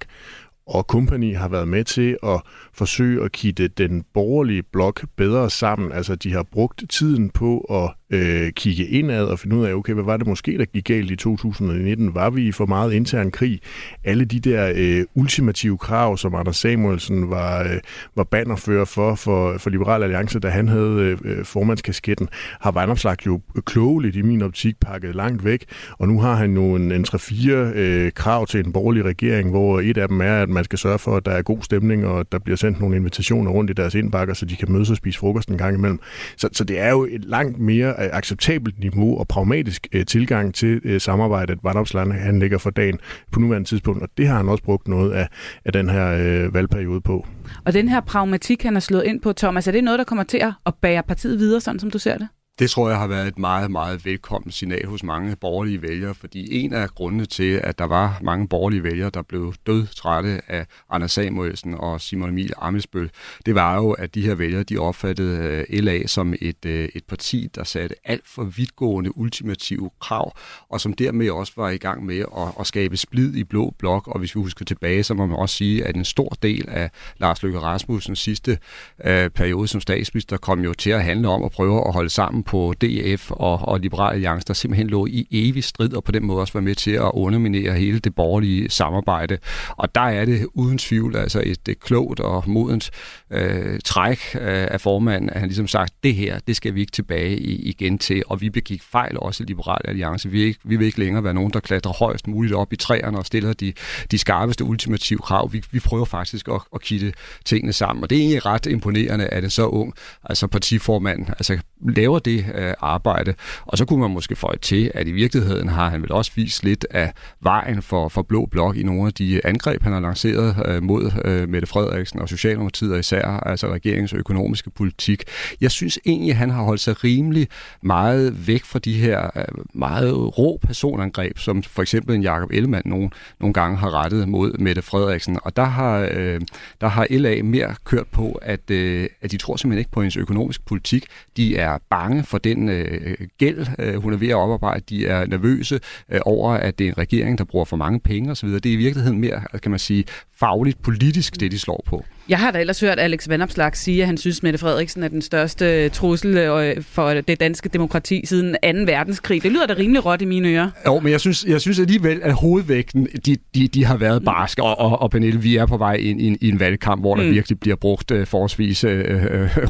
og 0.69 0.83
Company 0.83 1.35
har 1.35 1.47
været 1.47 1.67
med 1.67 1.83
til 1.83 2.17
at 2.23 2.41
forsøge 2.73 3.23
at 3.23 3.31
kitte 3.31 3.67
den 3.67 4.03
borgerlige 4.13 4.63
blok 4.63 5.05
bedre 5.15 5.49
sammen. 5.49 5.91
Altså, 5.91 6.15
de 6.15 6.33
har 6.33 6.43
brugt 6.43 6.83
tiden 6.89 7.29
på 7.29 7.59
at 7.59 7.98
øh, 8.09 8.51
kigge 8.51 8.87
indad 8.87 9.25
og 9.25 9.39
finde 9.39 9.55
ud 9.55 9.65
af, 9.65 9.73
okay, 9.73 9.93
hvad 9.93 10.03
var 10.03 10.17
det 10.17 10.27
måske, 10.27 10.57
der 10.57 10.65
gik 10.65 10.85
galt 10.85 11.11
i 11.11 11.15
2019? 11.15 12.15
Var 12.15 12.29
vi 12.29 12.47
i 12.47 12.51
for 12.51 12.65
meget 12.65 12.93
intern 12.93 13.31
krig? 13.31 13.59
Alle 14.03 14.25
de 14.25 14.39
der 14.39 14.71
øh, 14.75 15.05
ultimative 15.15 15.77
krav, 15.77 16.17
som 16.17 16.35
Anders 16.35 16.57
Samuelsen 16.57 17.29
var, 17.29 17.63
øh, 17.63 17.79
var 18.15 18.23
bannerfører 18.23 18.85
for, 18.85 19.15
for, 19.15 19.57
for 19.57 19.69
Liberal 19.69 20.03
Alliance, 20.03 20.39
da 20.39 20.49
han 20.49 20.67
havde 20.67 20.95
øh, 20.99 21.17
øh 21.23 21.45
formandskasketten, 21.45 22.29
har 22.59 22.71
Vandopslag 22.71 23.25
jo 23.25 23.41
klogeligt 23.65 24.15
i 24.15 24.21
min 24.21 24.41
optik 24.41 24.75
pakket 24.79 25.15
langt 25.15 25.45
væk, 25.45 25.65
og 25.99 26.07
nu 26.07 26.19
har 26.19 26.35
han 26.35 26.53
jo 26.53 26.75
en, 26.75 26.91
en 26.91 27.05
3-4 27.09 27.51
øh, 27.51 28.11
krav 28.11 28.47
til 28.47 28.65
en 28.65 28.71
borgerlig 28.71 29.05
regering, 29.05 29.49
hvor 29.49 29.79
et 29.79 29.97
af 29.97 30.07
dem 30.07 30.21
er, 30.21 30.41
at 30.41 30.49
man 30.49 30.63
skal 30.63 30.79
sørge 30.79 30.99
for, 30.99 31.17
at 31.17 31.25
der 31.25 31.31
er 31.31 31.41
god 31.41 31.57
stemning, 31.61 32.07
og 32.07 32.31
der 32.31 32.39
bliver 32.39 32.57
sendt 32.57 32.79
nogle 32.79 32.95
invitationer 32.95 33.51
rundt 33.51 33.69
i 33.69 33.73
deres 33.73 33.95
indbakker, 33.95 34.33
så 34.33 34.45
de 34.45 34.55
kan 34.55 34.71
mødes 34.71 34.89
og 34.89 34.97
spise 34.97 35.19
frokost 35.19 35.49
en 35.49 35.57
gang 35.57 35.75
imellem. 35.75 35.99
Så, 36.37 36.49
så 36.51 36.63
det 36.63 36.79
er 36.79 36.89
jo 36.89 37.07
et 37.11 37.25
langt 37.25 37.59
mere 37.59 37.98
acceptabelt 38.01 38.79
niveau 38.79 39.19
og 39.19 39.27
pragmatisk 39.27 39.87
øh, 39.91 40.05
tilgang 40.05 40.55
til 40.55 40.81
øh, 40.83 41.01
samarbejdet, 41.01 41.59
Vandopsland 41.63 42.11
han 42.11 42.39
ligger 42.39 42.57
for 42.57 42.69
dagen 42.69 42.99
på 43.31 43.39
nuværende 43.39 43.67
tidspunkt, 43.67 44.01
og 44.03 44.09
det 44.17 44.27
har 44.27 44.37
han 44.37 44.49
også 44.49 44.63
brugt 44.63 44.87
noget 44.87 45.11
af, 45.11 45.27
af 45.65 45.73
den 45.73 45.89
her 45.89 46.07
øh, 46.07 46.53
valgperiode 46.53 47.01
på. 47.01 47.27
Og 47.65 47.73
den 47.73 47.89
her 47.89 48.01
pragmatik, 48.01 48.63
han 48.63 48.73
har 48.73 48.79
slået 48.79 49.03
ind 49.03 49.21
på, 49.21 49.33
Thomas, 49.33 49.67
er 49.67 49.71
det 49.71 49.83
noget, 49.83 49.97
der 49.97 50.03
kommer 50.03 50.23
til 50.23 50.41
at 50.65 50.73
bære 50.81 51.03
partiet 51.03 51.39
videre, 51.39 51.61
sådan 51.61 51.79
som 51.79 51.91
du 51.91 51.99
ser 51.99 52.17
det? 52.17 52.27
Det 52.59 52.69
tror 52.69 52.89
jeg 52.89 52.97
har 52.97 53.07
været 53.07 53.27
et 53.27 53.39
meget, 53.39 53.71
meget 53.71 54.05
velkommen 54.05 54.51
signal 54.51 54.85
hos 54.85 55.03
mange 55.03 55.35
borgerlige 55.35 55.81
vælgere, 55.81 56.15
fordi 56.15 56.63
en 56.63 56.73
af 56.73 56.89
grundene 56.89 57.25
til, 57.25 57.61
at 57.63 57.79
der 57.79 57.85
var 57.85 58.19
mange 58.21 58.47
borgerlige 58.47 58.83
vælgere, 58.83 59.09
der 59.09 59.21
blev 59.21 59.53
dødtrætte 59.67 60.41
af 60.47 60.65
Anders 60.89 61.11
Samuelsen 61.11 61.73
og 61.73 62.01
Simon 62.01 62.29
Emil 62.29 62.53
Amesbøl, 62.57 63.09
det 63.45 63.55
var 63.55 63.75
jo, 63.75 63.91
at 63.91 64.15
de 64.15 64.21
her 64.21 64.35
vælgere, 64.35 64.63
de 64.63 64.77
opfattede 64.77 65.65
øh, 65.69 65.79
LA 65.83 66.07
som 66.07 66.33
et, 66.41 66.65
øh, 66.65 66.89
et 66.95 67.03
parti, 67.05 67.47
der 67.55 67.63
satte 67.63 67.95
alt 68.03 68.27
for 68.27 68.43
vidtgående 68.43 69.17
ultimative 69.17 69.89
krav, 70.01 70.37
og 70.69 70.81
som 70.81 70.93
dermed 70.93 71.29
også 71.29 71.53
var 71.55 71.69
i 71.69 71.77
gang 71.77 72.05
med 72.05 72.19
at, 72.19 72.53
at 72.59 72.67
skabe 72.67 72.97
splid 72.97 73.35
i 73.35 73.43
blå 73.43 73.73
blok, 73.77 74.07
og 74.07 74.19
hvis 74.19 74.35
vi 74.35 74.39
husker 74.39 74.65
tilbage, 74.65 75.03
så 75.03 75.13
må 75.13 75.25
man 75.25 75.37
også 75.37 75.55
sige, 75.55 75.85
at 75.85 75.95
en 75.95 76.05
stor 76.05 76.29
del 76.41 76.65
af 76.69 76.91
Lars 77.17 77.43
Løkke 77.43 77.59
Rasmussens 77.59 78.19
sidste 78.19 78.57
øh, 79.05 79.29
periode 79.29 79.67
som 79.67 79.81
statsminister 79.81 80.37
kom 80.37 80.63
jo 80.63 80.73
til 80.73 80.89
at 80.89 81.03
handle 81.03 81.27
om 81.27 81.43
at 81.43 81.51
prøve 81.51 81.87
at 81.87 81.93
holde 81.93 82.09
sammen 82.09 82.43
på 82.49 82.73
DF 82.81 83.31
og, 83.31 83.59
og 83.67 83.79
Liberale 83.79 84.13
Alliance, 84.13 84.47
der 84.47 84.53
simpelthen 84.53 84.87
lå 84.87 85.05
i 85.05 85.27
evig 85.31 85.63
strid, 85.63 85.93
og 85.93 86.03
på 86.03 86.11
den 86.11 86.25
måde 86.25 86.39
også 86.39 86.53
var 86.53 86.61
med 86.61 86.75
til 86.75 86.91
at 86.91 87.11
underminere 87.13 87.73
hele 87.73 87.99
det 87.99 88.15
borgerlige 88.15 88.69
samarbejde. 88.69 89.37
Og 89.69 89.95
der 89.95 90.01
er 90.01 90.25
det 90.25 90.47
uden 90.53 90.77
tvivl 90.77 91.15
altså 91.15 91.41
et, 91.45 91.69
et 91.69 91.79
klogt 91.79 92.19
og 92.19 92.43
modent 92.47 92.91
øh, 93.31 93.79
træk 93.85 94.19
øh, 94.35 94.67
af 94.71 94.81
formanden, 94.81 95.29
at 95.29 95.39
han 95.39 95.49
ligesom 95.49 95.67
sagt, 95.67 95.93
det 96.03 96.15
her, 96.15 96.39
det 96.47 96.55
skal 96.55 96.75
vi 96.75 96.79
ikke 96.79 96.91
tilbage 96.91 97.39
i, 97.39 97.69
igen 97.69 97.97
til, 97.97 98.23
og 98.27 98.41
vi 98.41 98.49
begik 98.49 98.83
fejl 98.83 99.17
også 99.19 99.43
i 99.43 99.45
Liberale 99.45 99.89
Alliance. 99.89 100.29
Vi, 100.29 100.41
ikke, 100.41 100.59
vi 100.63 100.75
vil 100.75 100.85
ikke 100.85 100.99
længere 100.99 101.23
være 101.23 101.33
nogen, 101.33 101.53
der 101.53 101.59
klatrer 101.59 101.93
højst 101.93 102.27
muligt 102.27 102.53
op 102.53 102.73
i 102.73 102.75
træerne 102.75 103.17
og 103.17 103.25
stiller 103.25 103.53
de, 103.53 103.73
de 104.11 104.17
skarpeste 104.17 104.63
ultimative 104.63 105.19
krav. 105.19 105.53
Vi, 105.53 105.63
vi 105.71 105.79
prøver 105.79 106.05
faktisk 106.05 106.47
at, 106.47 106.61
at 106.73 106.81
kitte 106.81 107.13
tingene 107.45 107.73
sammen, 107.73 108.03
og 108.03 108.09
det 108.09 108.15
er 108.15 108.19
egentlig 108.19 108.45
ret 108.45 108.65
imponerende, 108.65 109.25
at 109.27 109.43
en 109.43 109.49
så 109.49 109.65
ung 109.65 109.93
altså 110.23 110.47
partiformand 110.47 111.29
altså, 111.29 111.57
laver 111.89 112.19
det 112.19 112.38
øh, 112.55 112.73
arbejde. 112.79 113.33
Og 113.65 113.77
så 113.77 113.85
kunne 113.85 113.99
man 113.99 114.11
måske 114.11 114.35
få 114.35 114.49
til, 114.61 114.91
at 114.95 115.07
i 115.07 115.11
virkeligheden 115.11 115.67
har 115.67 115.89
han 115.89 116.01
vel 116.01 116.11
også 116.11 116.31
vist 116.35 116.63
lidt 116.63 116.85
af 116.91 117.13
vejen 117.41 117.81
for, 117.81 118.09
for 118.09 118.21
Blå 118.21 118.45
Blok 118.45 118.77
i 118.77 118.83
nogle 118.83 119.07
af 119.07 119.13
de 119.13 119.45
angreb, 119.45 119.83
han 119.83 119.93
har 119.93 119.99
lanceret 119.99 120.55
øh, 120.65 120.83
mod 120.83 121.11
øh, 121.25 121.49
Mette 121.49 121.67
Frederiksen 121.67 122.19
og 122.19 122.29
Socialdemokratiet, 122.29 122.93
og 122.93 122.99
især 122.99 123.25
altså 123.25 123.67
regeringens 123.67 124.13
økonomiske 124.13 124.69
politik. 124.69 125.23
Jeg 125.61 125.71
synes 125.71 125.99
egentlig, 126.05 126.31
at 126.31 126.37
han 126.37 126.49
har 126.49 126.63
holdt 126.63 126.81
sig 126.81 127.03
rimelig 127.03 127.47
meget 127.81 128.47
væk 128.47 128.63
fra 128.63 128.79
de 128.79 128.93
her 128.93 129.29
øh, 129.35 129.43
meget 129.73 130.37
rå 130.37 130.59
personangreb, 130.61 131.37
som 131.37 131.63
for 131.63 131.81
eksempel 131.81 132.15
en 132.15 132.21
Jakob 132.21 132.49
Ellemann 132.53 132.89
nogle, 132.89 133.09
nogle 133.39 133.53
gange 133.53 133.77
har 133.77 134.03
rettet 134.03 134.27
mod 134.27 134.57
Mette 134.57 134.81
Frederiksen. 134.81 135.39
Og 135.43 135.55
der 135.55 135.63
har, 135.63 136.09
øh, 136.11 136.41
der 136.81 136.87
har 136.87 137.07
LA 137.09 137.43
mere 137.43 137.75
kørt 137.83 138.07
på, 138.07 138.39
at, 138.41 138.71
øh, 138.71 139.09
at 139.21 139.31
de 139.31 139.37
tror 139.37 139.55
simpelthen 139.55 139.79
ikke 139.79 139.91
på 139.91 140.01
hendes 140.01 140.17
økonomisk 140.17 140.65
politik. 140.65 141.05
De 141.37 141.57
er 141.57 141.77
bange 141.89 142.18
for 142.23 142.37
den 142.37 142.69
øh, 142.69 143.17
gæld, 143.37 143.67
øh, 143.79 143.95
hun 143.95 144.13
er 144.13 144.17
ved 144.17 144.29
at 144.29 144.35
oparbejde. 144.35 144.83
De 144.89 145.07
er 145.07 145.25
nervøse 145.25 145.79
øh, 146.09 146.19
over, 146.25 146.51
at 146.51 146.79
det 146.79 146.85
er 146.85 146.89
en 146.89 146.97
regering, 146.97 147.37
der 147.37 147.43
bruger 147.43 147.65
for 147.65 147.77
mange 147.77 147.99
penge 147.99 148.31
osv. 148.31 148.49
Det 148.49 148.65
er 148.65 148.73
i 148.73 148.75
virkeligheden 148.75 149.19
mere, 149.19 149.41
kan 149.61 149.71
man 149.71 149.79
sige, 149.79 150.05
fagligt 150.39 150.81
politisk, 150.81 151.39
det 151.39 151.51
de 151.51 151.59
slår 151.59 151.83
på. 151.85 152.05
Jeg 152.29 152.39
har 152.39 152.51
da 152.51 152.59
ellers 152.59 152.79
hørt 152.79 152.99
Alex 152.99 153.29
Vandopslag 153.29 153.75
sige, 153.75 154.01
at 154.01 154.07
han 154.07 154.17
synes, 154.17 154.39
at 154.39 154.43
Mette 154.43 154.59
Frederiksen 154.59 155.03
er 155.03 155.07
den 155.07 155.21
største 155.21 155.65
øh, 155.65 155.91
trussel 155.91 156.37
øh, 156.37 156.83
for 156.83 157.09
det 157.13 157.39
danske 157.39 157.69
demokrati 157.69 158.21
siden 158.25 158.55
2. 158.85 158.91
verdenskrig. 158.91 159.43
Det 159.43 159.51
lyder 159.51 159.65
da 159.65 159.73
rimelig 159.73 160.05
råt 160.05 160.21
i 160.21 160.25
mine 160.25 160.49
ører. 160.49 160.69
Jo, 160.85 160.99
men 160.99 161.11
jeg 161.11 161.19
synes, 161.19 161.45
jeg 161.45 161.61
synes 161.61 161.79
alligevel, 161.79 162.19
at 162.23 162.33
hovedvægten, 162.33 163.07
de, 163.25 163.37
de, 163.55 163.67
de 163.67 163.85
har 163.85 163.97
været 163.97 164.23
barske. 164.23 164.63
Og, 164.63 164.79
og, 164.79 165.01
og 165.01 165.11
Pernille, 165.11 165.41
vi 165.41 165.55
er 165.55 165.65
på 165.65 165.77
vej 165.77 165.93
ind 165.93 166.21
i 166.21 166.27
en, 166.27 166.37
i 166.41 166.49
en 166.49 166.59
valgkamp, 166.59 167.01
hvor 167.01 167.15
der 167.15 167.23
mm. 167.23 167.31
virkelig 167.31 167.59
bliver 167.59 167.75
brugt 167.75 168.11
uh, 168.11 168.25
forholdsvis 168.25 168.83
uh, 168.83 168.91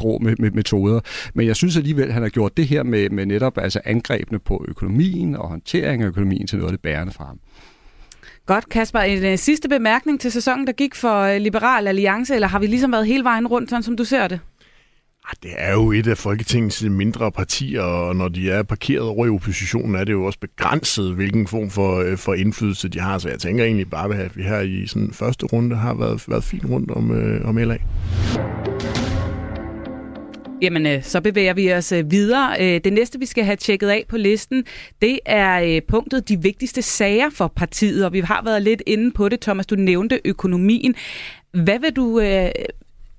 rå 0.03 0.17
med, 0.17 0.35
med, 0.39 0.51
metoder. 0.51 0.99
Men 1.33 1.47
jeg 1.47 1.55
synes 1.55 1.77
alligevel, 1.77 2.07
at 2.07 2.13
han 2.13 2.23
har 2.23 2.29
gjort 2.29 2.57
det 2.57 2.67
her 2.67 2.83
med, 2.83 3.09
med 3.09 3.25
netop 3.25 3.57
altså 3.57 3.79
angrebene 3.85 4.39
på 4.39 4.65
økonomien 4.67 5.35
og 5.35 5.47
håndtering 5.47 6.03
af 6.03 6.07
økonomien 6.07 6.47
til 6.47 6.57
noget 6.57 6.71
af 6.71 6.77
det 6.77 6.81
bærende 6.81 7.13
for 7.13 7.23
ham. 7.23 7.39
Godt, 8.49 8.69
Kasper. 8.69 8.99
En 8.99 9.33
uh, 9.33 9.39
sidste 9.39 9.69
bemærkning 9.69 10.19
til 10.19 10.31
sæsonen, 10.31 10.67
der 10.67 10.73
gik 10.73 10.95
for 10.95 11.35
uh, 11.35 11.41
Liberal 11.41 11.87
Alliance, 11.87 12.35
eller 12.35 12.47
har 12.47 12.59
vi 12.59 12.67
ligesom 12.67 12.91
været 12.91 13.07
hele 13.07 13.23
vejen 13.23 13.47
rundt, 13.47 13.69
sådan 13.69 13.83
som 13.83 13.97
du 13.97 14.03
ser 14.03 14.27
det? 14.27 14.39
Ah, 15.25 15.33
det 15.43 15.51
er 15.57 15.73
jo 15.73 15.91
et 15.91 16.07
af 16.07 16.17
Folketingets 16.17 16.83
mindre 16.83 17.31
partier, 17.31 17.81
og 17.81 18.15
når 18.15 18.27
de 18.27 18.51
er 18.51 18.63
parkeret 18.63 19.07
over 19.07 19.25
i 19.25 19.29
oppositionen, 19.29 19.95
er 19.95 20.03
det 20.03 20.11
jo 20.11 20.25
også 20.25 20.39
begrænset, 20.39 21.15
hvilken 21.15 21.47
form 21.47 21.69
for, 21.69 21.99
øh, 21.99 22.17
for 22.17 22.33
indflydelse 22.33 22.89
de 22.89 22.99
har. 22.99 23.17
Så 23.17 23.29
jeg 23.29 23.39
tænker 23.39 23.63
egentlig 23.63 23.89
bare, 23.89 24.15
at 24.15 24.37
vi 24.37 24.43
her 24.43 24.59
i 24.59 24.87
sådan 24.87 25.13
første 25.13 25.45
runde 25.45 25.75
har 25.75 25.93
været, 25.93 26.23
været 26.27 26.43
fint 26.43 26.65
rundt 26.65 26.91
om, 26.91 27.11
øh, 27.11 27.49
om 27.49 27.57
LA. 27.57 27.77
Jamen, 30.61 30.85
øh, 30.85 31.03
så 31.03 31.21
bevæger 31.21 31.53
vi 31.53 31.73
os 31.73 31.91
øh, 31.91 32.11
videre. 32.11 32.55
Øh, 32.59 32.81
det 32.83 32.93
næste, 32.93 33.19
vi 33.19 33.25
skal 33.25 33.43
have 33.43 33.55
tjekket 33.55 33.89
af 33.89 34.05
på 34.09 34.17
listen, 34.17 34.65
det 35.01 35.19
er 35.25 35.79
punktet 35.87 36.29
de 36.29 36.41
vigtigste 36.41 36.81
sager 36.81 37.29
for 37.29 37.47
partiet, 37.47 38.05
og 38.05 38.13
vi 38.13 38.19
har 38.19 38.41
været 38.43 38.61
lidt 38.61 38.83
inde 38.87 39.11
på 39.11 39.29
det. 39.29 39.39
Thomas, 39.39 39.65
du 39.67 39.75
nævnte 39.75 40.21
økonomien. 40.25 40.95
Hvad 41.51 41.79
vil 41.79 41.91
du 41.95 42.19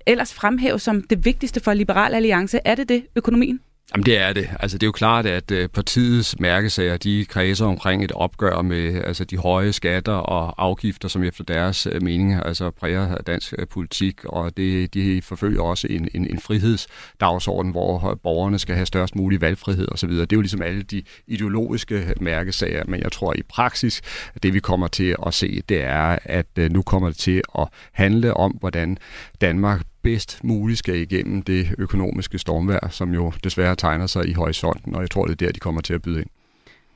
ellers 0.07 0.35
fremhæve 0.35 0.79
som 0.79 1.03
det 1.03 1.25
vigtigste 1.25 1.61
for 1.61 1.75
Liberal 1.75 2.15
Alliance? 2.15 2.61
Er 2.65 2.75
det 2.75 2.89
det, 2.89 3.03
økonomien? 3.17 3.61
Jamen 3.95 4.07
det 4.07 4.19
er 4.19 4.33
det. 4.33 4.51
Altså 4.61 4.79
det 4.79 4.83
er 4.83 4.89
jo 4.89 4.93
klart, 4.93 5.27
at 5.27 5.51
øh, 5.51 5.69
partiets 5.69 6.41
mærkesager, 6.41 6.97
de 6.97 7.25
kredser 7.25 7.67
omkring 7.67 8.05
et 8.05 8.13
opgør 8.13 8.63
med 8.63 9.03
altså, 9.05 9.25
de 9.25 9.37
høje 9.37 9.73
skatter 9.73 10.13
og 10.13 10.55
afgifter, 10.59 11.09
som 11.09 11.23
efter 11.23 11.45
deres 11.45 11.87
øh, 11.87 12.03
mening 12.03 12.47
altså, 12.47 12.71
præger 12.71 13.17
dansk 13.17 13.55
øh, 13.59 13.67
politik, 13.67 14.25
og 14.25 14.57
det, 14.57 14.95
de 14.95 15.23
forfølger 15.23 15.63
også 15.63 15.87
en, 15.91 16.09
en, 16.15 16.27
en 16.31 16.39
frihedsdagsorden, 16.41 17.71
hvor 17.71 18.19
borgerne 18.23 18.59
skal 18.59 18.75
have 18.75 18.87
størst 18.87 19.17
mulig 19.17 19.41
valgfrihed 19.41 19.89
osv. 19.93 20.11
Det 20.11 20.33
er 20.33 20.37
jo 20.37 20.41
ligesom 20.41 20.63
alle 20.63 20.83
de 20.83 21.03
ideologiske 21.27 22.15
mærkesager, 22.21 22.85
men 22.89 23.01
jeg 23.01 23.13
tror 23.13 23.35
i 23.37 23.43
praksis, 23.43 24.01
at 24.35 24.43
det 24.43 24.55
vi 24.55 24.61
kommer 24.61 24.89
til 24.89 25.17
at 25.27 25.35
se, 25.35 25.63
det 25.69 25.85
er, 25.85 26.19
at 26.25 26.47
nu 26.57 26.83
kommer 26.83 27.09
det 27.09 27.17
til 27.17 27.43
at 27.59 27.69
handle 27.93 28.35
om, 28.35 28.51
hvordan 28.51 28.99
Danmark 29.41 29.83
bedst 30.03 30.45
muligt 30.45 30.79
skal 30.79 30.95
igennem 30.95 31.43
det 31.43 31.75
økonomiske 31.79 32.39
stormvær, 32.39 32.89
som 32.91 33.15
jo 33.15 33.33
desværre 33.45 33.77
tegner 33.77 34.07
sig 34.07 34.29
i 34.29 34.33
horisonten, 34.33 34.95
og 34.95 35.01
jeg 35.01 35.11
tror, 35.11 35.25
det 35.25 35.33
er 35.33 35.47
der, 35.47 35.53
de 35.53 35.61
kommer 35.61 35.81
til 35.81 35.95
at 35.95 36.03
byde 36.03 36.21
ind. 36.21 36.29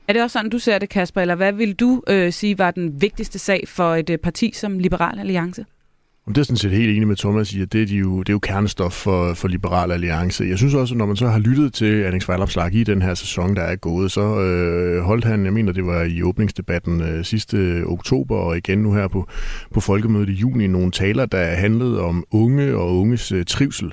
Er 0.07 0.13
det 0.13 0.21
også 0.21 0.33
sådan, 0.33 0.51
du 0.51 0.59
ser 0.59 0.79
det, 0.79 0.89
Kasper, 0.89 1.21
eller 1.21 1.35
hvad 1.35 1.53
vil 1.53 1.73
du 1.73 2.03
øh, 2.07 2.33
sige 2.33 2.57
var 2.57 2.71
den 2.71 3.01
vigtigste 3.01 3.39
sag 3.39 3.63
for 3.67 3.95
et 3.95 4.09
øh, 4.09 4.17
parti 4.17 4.51
som 4.53 4.79
Liberal 4.79 5.19
Alliance? 5.19 5.65
Det 6.27 6.37
er 6.37 6.43
sådan 6.43 6.57
set 6.57 6.71
helt 6.71 6.95
enig 6.95 7.07
med 7.07 7.15
Thomas 7.15 7.53
i, 7.53 7.61
at 7.61 7.73
det 7.73 7.81
er, 7.81 7.85
de 7.85 7.95
jo, 7.95 8.19
det 8.19 8.29
er 8.29 8.33
jo 8.33 8.39
kernestof 8.39 8.93
for, 8.93 9.33
for 9.33 9.47
Liberal 9.47 9.91
Alliance. 9.91 10.43
Jeg 10.43 10.57
synes 10.57 10.73
også, 10.73 10.93
at 10.93 10.97
når 10.97 11.05
man 11.05 11.15
så 11.15 11.27
har 11.27 11.39
lyttet 11.39 11.73
til 11.73 12.01
Alex 12.01 12.27
Valopslag 12.27 12.73
i 12.73 12.83
den 12.83 13.01
her 13.01 13.13
sæson, 13.13 13.55
der 13.55 13.61
er 13.61 13.75
gået, 13.75 14.11
så 14.11 14.39
øh, 14.41 15.01
holdt 15.01 15.25
han, 15.25 15.45
jeg 15.45 15.53
mener, 15.53 15.71
det 15.71 15.85
var 15.85 16.03
i 16.03 16.23
åbningsdebatten 16.23 17.01
øh, 17.01 17.25
sidste 17.25 17.83
oktober, 17.87 18.37
og 18.37 18.57
igen 18.57 18.79
nu 18.79 18.93
her 18.93 19.07
på, 19.07 19.27
på 19.73 19.79
Folkemødet 19.79 20.29
i 20.29 20.31
juni, 20.31 20.67
nogle 20.67 20.91
taler, 20.91 21.25
der 21.25 21.45
handlede 21.45 22.01
om 22.01 22.23
unge 22.31 22.75
og 22.75 22.97
unges 22.97 23.31
øh, 23.31 23.45
trivsel, 23.45 23.91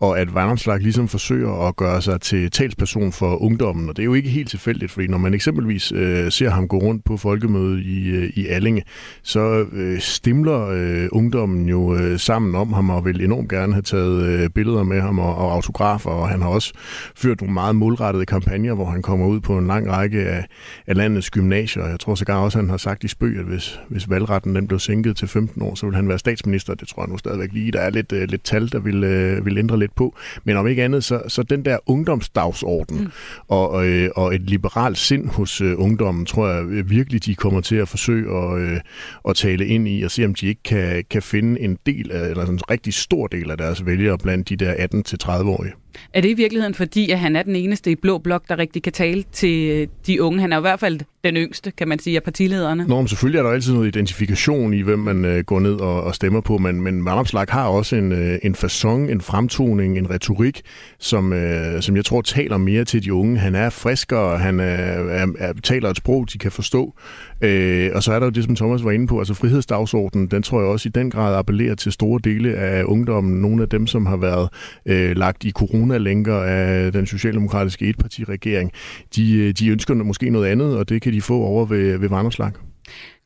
og 0.00 0.20
at 0.20 0.34
Valopslag 0.34 0.80
ligesom 0.80 1.08
forsøger 1.08 1.68
at 1.68 1.76
gøre 1.76 2.02
sig 2.02 2.20
til 2.20 2.50
talsperson 2.50 3.12
for 3.12 3.42
ungdommen, 3.42 3.88
og 3.88 3.96
det 3.96 4.02
er 4.02 4.06
jo 4.06 4.14
ikke 4.14 4.28
helt 4.28 4.48
tilfældigt, 4.48 4.92
fordi 4.92 5.06
når 5.06 5.18
man 5.18 5.34
eksempelvis 5.34 5.92
øh, 5.92 6.32
ser 6.32 6.50
ham 6.50 6.68
gå 6.68 6.78
rundt 6.78 7.04
på 7.04 7.16
Folkemødet 7.16 7.84
i, 7.84 8.08
øh, 8.08 8.30
i 8.34 8.46
Allinge, 8.46 8.82
så 9.22 9.66
øh, 9.72 10.00
stimler 10.00 10.68
øh, 10.68 11.08
ungdommen 11.12 11.65
jo 11.68 11.96
øh, 11.96 12.18
sammen 12.18 12.54
om 12.54 12.72
ham 12.72 12.90
og 12.90 13.04
vil 13.04 13.24
enormt 13.24 13.48
gerne 13.48 13.72
have 13.72 13.82
taget 13.82 14.22
øh, 14.22 14.50
billeder 14.50 14.82
med 14.82 15.00
ham 15.00 15.18
og, 15.18 15.36
og 15.36 15.52
autografer, 15.52 16.10
og 16.10 16.28
han 16.28 16.42
har 16.42 16.48
også 16.48 16.72
ført 17.16 17.40
nogle 17.40 17.54
meget 17.54 17.76
målrettede 17.76 18.26
kampagner, 18.26 18.74
hvor 18.74 18.84
han 18.84 19.02
kommer 19.02 19.26
ud 19.26 19.40
på 19.40 19.58
en 19.58 19.66
lang 19.66 19.90
række 19.90 20.20
af, 20.20 20.44
af 20.86 20.96
landets 20.96 21.30
gymnasier. 21.30 21.86
Jeg 21.86 22.00
tror 22.00 22.14
sågar 22.14 22.38
også, 22.38 22.58
at 22.58 22.64
han 22.64 22.70
har 22.70 22.76
sagt 22.76 23.04
i 23.04 23.08
spøg, 23.08 23.38
at 23.38 23.44
hvis, 23.44 23.80
hvis 23.88 24.10
valgretten 24.10 24.54
den 24.54 24.66
blev 24.66 24.78
sænket 24.78 25.16
til 25.16 25.28
15 25.28 25.62
år, 25.62 25.74
så 25.74 25.86
vil 25.86 25.96
han 25.96 26.08
være 26.08 26.18
statsminister. 26.18 26.74
Det 26.74 26.88
tror 26.88 27.02
jeg 27.02 27.10
nu 27.10 27.18
stadigvæk 27.18 27.52
lige. 27.52 27.72
Der 27.72 27.80
er 27.80 27.90
lidt, 27.90 28.12
øh, 28.12 28.28
lidt 28.28 28.44
tal, 28.44 28.72
der 28.72 28.78
vil, 28.78 29.04
øh, 29.04 29.46
vil 29.46 29.58
ændre 29.58 29.78
lidt 29.78 29.94
på. 29.94 30.16
Men 30.44 30.56
om 30.56 30.66
ikke 30.66 30.84
andet, 30.84 31.04
så, 31.04 31.22
så 31.28 31.42
den 31.42 31.64
der 31.64 31.78
ungdomsdagsorden 31.86 33.00
mm. 33.00 33.10
og, 33.48 33.88
øh, 33.88 34.10
og 34.16 34.34
et 34.34 34.40
liberalt 34.40 34.98
sind 34.98 35.28
hos 35.28 35.60
øh, 35.60 35.74
ungdommen, 35.76 36.26
tror 36.26 36.48
jeg 36.48 36.90
virkelig, 36.90 37.24
de 37.24 37.34
kommer 37.34 37.60
til 37.60 37.76
at 37.76 37.88
forsøge 37.88 38.36
at, 38.36 38.60
øh, 38.60 38.80
at 39.28 39.36
tale 39.36 39.66
ind 39.66 39.88
i 39.88 40.02
og 40.02 40.10
se, 40.10 40.24
om 40.24 40.34
de 40.34 40.46
ikke 40.46 40.62
kan, 40.62 41.04
kan 41.10 41.22
finde 41.22 41.55
en 41.60 41.78
del 41.86 42.12
af, 42.12 42.28
eller 42.30 42.46
en 42.46 42.70
rigtig 42.70 42.94
stor 42.94 43.26
del 43.26 43.50
af 43.50 43.58
deres 43.58 43.86
vælgere 43.86 44.18
blandt 44.18 44.48
de 44.48 44.56
der 44.56 44.74
18-30-årige. 44.74 45.72
Er 46.14 46.20
det 46.20 46.28
i 46.28 46.34
virkeligheden 46.34 46.74
fordi, 46.74 47.10
at 47.10 47.18
han 47.18 47.36
er 47.36 47.42
den 47.42 47.56
eneste 47.56 47.90
i 47.90 47.94
Blå 47.94 48.18
Blok, 48.18 48.48
der 48.48 48.58
rigtig 48.58 48.82
kan 48.82 48.92
tale 48.92 49.24
til 49.32 49.70
øh, 49.70 49.88
de 50.06 50.22
unge? 50.22 50.40
Han 50.40 50.52
er 50.52 50.58
i 50.58 50.60
hvert 50.60 50.80
fald 50.80 51.00
den 51.24 51.36
yngste, 51.36 51.70
kan 51.70 51.88
man 51.88 51.98
sige, 51.98 52.16
af 52.16 52.22
partilederne. 52.22 52.86
Nå, 52.88 52.96
men 52.96 53.08
selvfølgelig 53.08 53.38
er 53.38 53.42
der 53.42 53.50
altid 53.50 53.72
noget 53.72 53.86
identifikation 53.86 54.74
i, 54.74 54.80
hvem 54.80 54.98
man 54.98 55.24
øh, 55.24 55.44
går 55.44 55.60
ned 55.60 55.74
og, 55.74 56.02
og 56.02 56.14
stemmer 56.14 56.40
på, 56.40 56.58
men, 56.58 56.80
men 56.80 57.04
Vanopslag 57.04 57.46
har 57.48 57.66
også 57.66 57.96
en, 57.96 58.12
øh, 58.12 58.38
en 58.42 58.54
façon, 58.54 59.10
en 59.12 59.20
fremtoning, 59.20 59.98
en 59.98 60.10
retorik, 60.10 60.62
som, 60.98 61.32
øh, 61.32 61.82
som 61.82 61.96
jeg 61.96 62.04
tror 62.04 62.22
taler 62.22 62.56
mere 62.56 62.84
til 62.84 63.04
de 63.04 63.12
unge. 63.12 63.38
Han 63.38 63.54
er 63.54 63.70
friskere, 63.70 64.38
han 64.38 64.60
er, 64.60 64.64
er, 64.64 65.26
er, 65.38 65.52
taler 65.62 65.90
et 65.90 65.96
sprog, 65.96 66.26
de 66.32 66.38
kan 66.38 66.52
forstå. 66.52 66.94
Øh, 67.40 67.90
og 67.94 68.02
så 68.02 68.12
er 68.12 68.18
der 68.18 68.26
jo 68.26 68.30
det, 68.30 68.44
som 68.44 68.56
Thomas 68.56 68.84
var 68.84 68.90
inde 68.90 69.06
på, 69.06 69.18
altså 69.18 69.34
frihedsdagsordenen, 69.34 70.26
den 70.26 70.42
tror 70.42 70.60
jeg 70.60 70.68
også 70.68 70.88
i 70.88 70.92
den 70.94 71.10
grad 71.10 71.34
appellerer 71.34 71.74
til 71.74 71.92
store 71.92 72.20
dele 72.24 72.54
af 72.54 72.84
ungdommen. 72.84 73.40
Nogle 73.40 73.62
af 73.62 73.68
dem, 73.68 73.86
som 73.86 74.06
har 74.06 74.16
været 74.16 74.48
øh, 74.86 75.16
lagt 75.16 75.44
i 75.44 75.50
corona-lænker 75.86 76.36
af 76.36 76.92
den 76.92 77.06
socialdemokratiske 77.06 77.86
etpartiregering, 77.86 78.72
de, 79.16 79.36
øh, 79.36 79.52
de 79.52 79.68
ønsker 79.68 79.94
måske 79.94 80.30
noget 80.30 80.46
andet, 80.46 80.78
og 80.78 80.88
det 80.88 81.02
kan 81.02 81.12
de 81.12 81.22
få 81.22 81.34
over 81.34 81.66
ved, 81.66 81.98
ved 81.98 82.08
Vanderslag. 82.08 82.50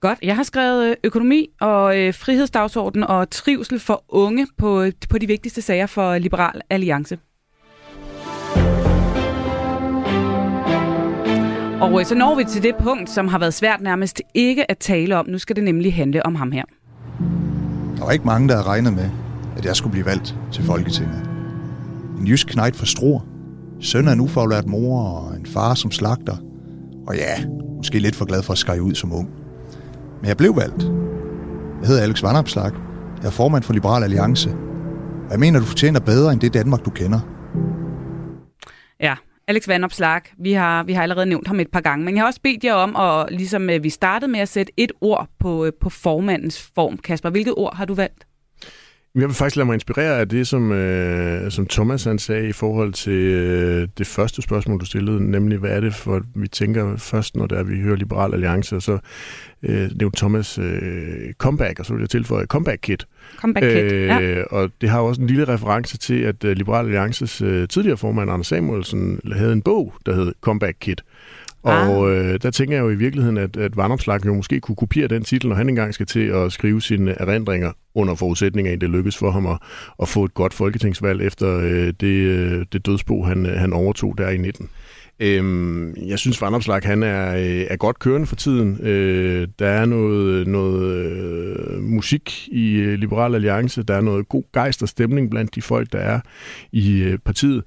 Godt. 0.00 0.18
Jeg 0.22 0.36
har 0.36 0.42
skrevet 0.42 0.90
øh, 0.90 0.96
økonomi 1.04 1.48
og 1.60 1.98
øh, 1.98 2.14
frihedsdagsorden 2.14 3.04
og 3.04 3.30
trivsel 3.30 3.80
for 3.80 4.04
unge 4.08 4.46
på, 4.58 4.84
på 5.10 5.18
de 5.18 5.26
vigtigste 5.26 5.62
sager 5.62 5.86
for 5.86 6.18
Liberal 6.18 6.60
Alliance. 6.70 7.18
Og 11.80 12.00
øh, 12.00 12.06
så 12.06 12.14
når 12.14 12.36
vi 12.36 12.44
til 12.44 12.62
det 12.62 12.74
punkt, 12.82 13.10
som 13.10 13.28
har 13.28 13.38
været 13.38 13.54
svært 13.54 13.80
nærmest 13.80 14.22
ikke 14.34 14.70
at 14.70 14.78
tale 14.78 15.16
om. 15.16 15.28
Nu 15.28 15.38
skal 15.38 15.56
det 15.56 15.64
nemlig 15.64 15.94
handle 15.94 16.26
om 16.26 16.34
ham 16.34 16.52
her. 16.52 16.64
Der 17.96 18.04
var 18.04 18.12
ikke 18.12 18.26
mange, 18.26 18.48
der 18.48 18.54
havde 18.54 18.68
regnet 18.68 18.92
med, 18.92 19.10
at 19.56 19.64
jeg 19.64 19.76
skulle 19.76 19.90
blive 19.90 20.06
valgt 20.06 20.34
til 20.52 20.64
Folketinget. 20.64 21.29
En 22.20 22.26
jysk 22.26 22.46
knejt 22.46 22.76
fra 22.76 22.86
Struer, 22.86 23.20
søn 23.80 24.08
af 24.08 24.12
en 24.12 24.20
ufaglært 24.20 24.66
mor 24.66 25.02
og 25.02 25.36
en 25.36 25.46
far 25.46 25.74
som 25.74 25.90
slagter. 25.90 26.36
Og 27.06 27.16
ja, 27.16 27.44
måske 27.76 27.98
lidt 27.98 28.16
for 28.16 28.24
glad 28.24 28.42
for 28.42 28.52
at 28.52 28.58
skrive 28.58 28.82
ud 28.82 28.94
som 28.94 29.12
ung. 29.12 29.30
Men 30.20 30.28
jeg 30.28 30.36
blev 30.36 30.56
valgt. 30.56 30.82
Jeg 31.80 31.88
hedder 31.88 32.02
Alex 32.02 32.22
Vandopslag. 32.22 32.72
Jeg 33.18 33.26
er 33.26 33.30
formand 33.30 33.62
for 33.62 33.72
Liberal 33.72 34.02
Alliance. 34.02 34.50
Og 35.24 35.30
jeg 35.30 35.40
mener, 35.40 35.60
du 35.60 35.66
fortjener 35.66 36.00
bedre 36.00 36.32
end 36.32 36.40
det 36.40 36.54
Danmark, 36.54 36.84
du 36.84 36.90
kender. 36.90 37.20
Ja, 39.00 39.14
Alex 39.48 39.68
Vandopslag, 39.68 40.20
vi 40.38 40.52
har, 40.52 40.82
vi 40.82 40.92
har 40.92 41.02
allerede 41.02 41.26
nævnt 41.26 41.46
ham 41.46 41.60
et 41.60 41.70
par 41.72 41.80
gange, 41.80 42.04
men 42.04 42.14
jeg 42.14 42.22
har 42.22 42.26
også 42.26 42.40
bedt 42.42 42.64
jer 42.64 42.74
om, 42.74 42.96
at 42.96 43.32
ligesom 43.32 43.70
øh, 43.70 43.82
vi 43.82 43.90
startede 43.90 44.30
med 44.30 44.40
at 44.40 44.48
sætte 44.48 44.72
et 44.76 44.92
ord 45.00 45.28
på, 45.38 45.64
øh, 45.64 45.72
på 45.80 45.90
formandens 45.90 46.70
form. 46.74 46.98
Kasper, 46.98 47.30
hvilket 47.30 47.54
ord 47.56 47.76
har 47.76 47.84
du 47.84 47.94
valgt? 47.94 48.26
Jeg 49.14 49.22
vil 49.22 49.34
faktisk 49.34 49.56
lade 49.56 49.66
mig 49.66 49.74
inspirere 49.74 50.20
af 50.20 50.28
det, 50.28 50.48
som, 50.48 50.72
øh, 50.72 51.50
som 51.50 51.66
Thomas 51.66 52.04
han 52.04 52.18
sagde 52.18 52.48
i 52.48 52.52
forhold 52.52 52.92
til 52.92 53.12
øh, 53.12 53.88
det 53.98 54.06
første 54.06 54.42
spørgsmål, 54.42 54.80
du 54.80 54.84
stillede, 54.84 55.30
nemlig 55.30 55.58
hvad 55.58 55.70
er 55.70 55.80
det 55.80 55.94
for, 55.94 56.22
vi 56.34 56.48
tænker 56.48 56.96
først, 56.96 57.36
når 57.36 57.46
det 57.46 57.58
er, 57.58 57.62
vi 57.62 57.80
hører 57.80 57.96
Liberal 57.96 58.34
Alliance, 58.34 58.76
og 58.76 58.82
så 58.82 58.98
øh, 59.62 59.90
nævnte 59.98 60.18
Thomas 60.18 60.58
øh, 60.58 61.32
comeback, 61.38 61.78
og 61.78 61.86
så 61.86 61.92
vil 61.92 62.00
jeg 62.00 62.10
tilføje 62.10 62.46
comeback 62.46 62.78
kit. 62.82 63.06
Comeback 63.36 63.66
kit, 63.66 63.92
øh, 63.92 64.06
ja. 64.06 64.42
Og 64.42 64.70
det 64.80 64.88
har 64.88 65.00
også 65.00 65.20
en 65.20 65.26
lille 65.26 65.48
reference 65.48 65.98
til, 65.98 66.20
at 66.20 66.44
øh, 66.44 66.56
Liberal 66.56 66.84
Alliances 66.84 67.42
øh, 67.42 67.68
tidligere 67.68 67.96
formand, 67.96 68.30
Anders 68.30 68.46
Samuelsen, 68.46 69.20
havde 69.32 69.52
en 69.52 69.62
bog, 69.62 69.94
der 70.06 70.14
hed 70.14 70.32
Comeback 70.40 70.76
Kit. 70.80 71.04
Og 71.62 72.10
ah. 72.10 72.16
øh, 72.16 72.38
der 72.42 72.50
tænker 72.50 72.76
jeg 72.76 72.82
jo 72.82 72.90
i 72.90 72.94
virkeligheden, 72.94 73.36
at, 73.36 73.56
at 73.56 73.76
Vandopslag 73.76 74.26
jo 74.26 74.34
måske 74.34 74.60
kunne 74.60 74.76
kopiere 74.76 75.08
den 75.08 75.24
titel, 75.24 75.48
når 75.48 75.56
han 75.56 75.68
engang 75.68 75.94
skal 75.94 76.06
til 76.06 76.26
at 76.26 76.52
skrive 76.52 76.82
sine 76.82 77.10
erindringer 77.10 77.72
under 77.94 78.14
forudsætning 78.14 78.68
af, 78.68 78.72
at 78.72 78.80
det 78.80 78.90
lykkes 78.90 79.16
for 79.16 79.30
ham 79.30 79.46
at, 79.46 79.58
at 80.02 80.08
få 80.08 80.24
et 80.24 80.34
godt 80.34 80.54
folketingsvalg 80.54 81.22
efter 81.22 81.58
øh, 81.58 81.92
det, 82.00 82.06
øh, 82.06 82.66
det 82.72 82.86
dødsbo, 82.86 83.22
han, 83.22 83.44
han 83.44 83.72
overtog 83.72 84.18
der 84.18 84.28
i 84.28 84.36
19. 84.36 84.68
Øhm, 85.22 85.94
jeg 85.96 86.18
synes, 86.18 86.42
Vandopslag 86.42 86.80
han 86.84 87.02
er, 87.02 87.36
øh, 87.36 87.66
er 87.70 87.76
godt 87.76 87.98
kørende 87.98 88.26
for 88.26 88.36
tiden. 88.36 88.86
Øh, 88.86 89.48
der 89.58 89.66
er 89.66 89.84
noget, 89.84 90.46
noget 90.46 90.94
øh, 90.96 91.82
musik 91.82 92.48
i 92.52 92.72
øh, 92.72 92.98
Liberal 92.98 93.34
Alliance. 93.34 93.82
Der 93.82 93.94
er 93.94 94.00
noget 94.00 94.28
god 94.28 94.42
gejst 94.52 94.82
og 94.82 94.88
stemning 94.88 95.30
blandt 95.30 95.54
de 95.54 95.62
folk, 95.62 95.92
der 95.92 95.98
er 95.98 96.20
i 96.72 97.02
øh, 97.02 97.18
partiet. 97.18 97.62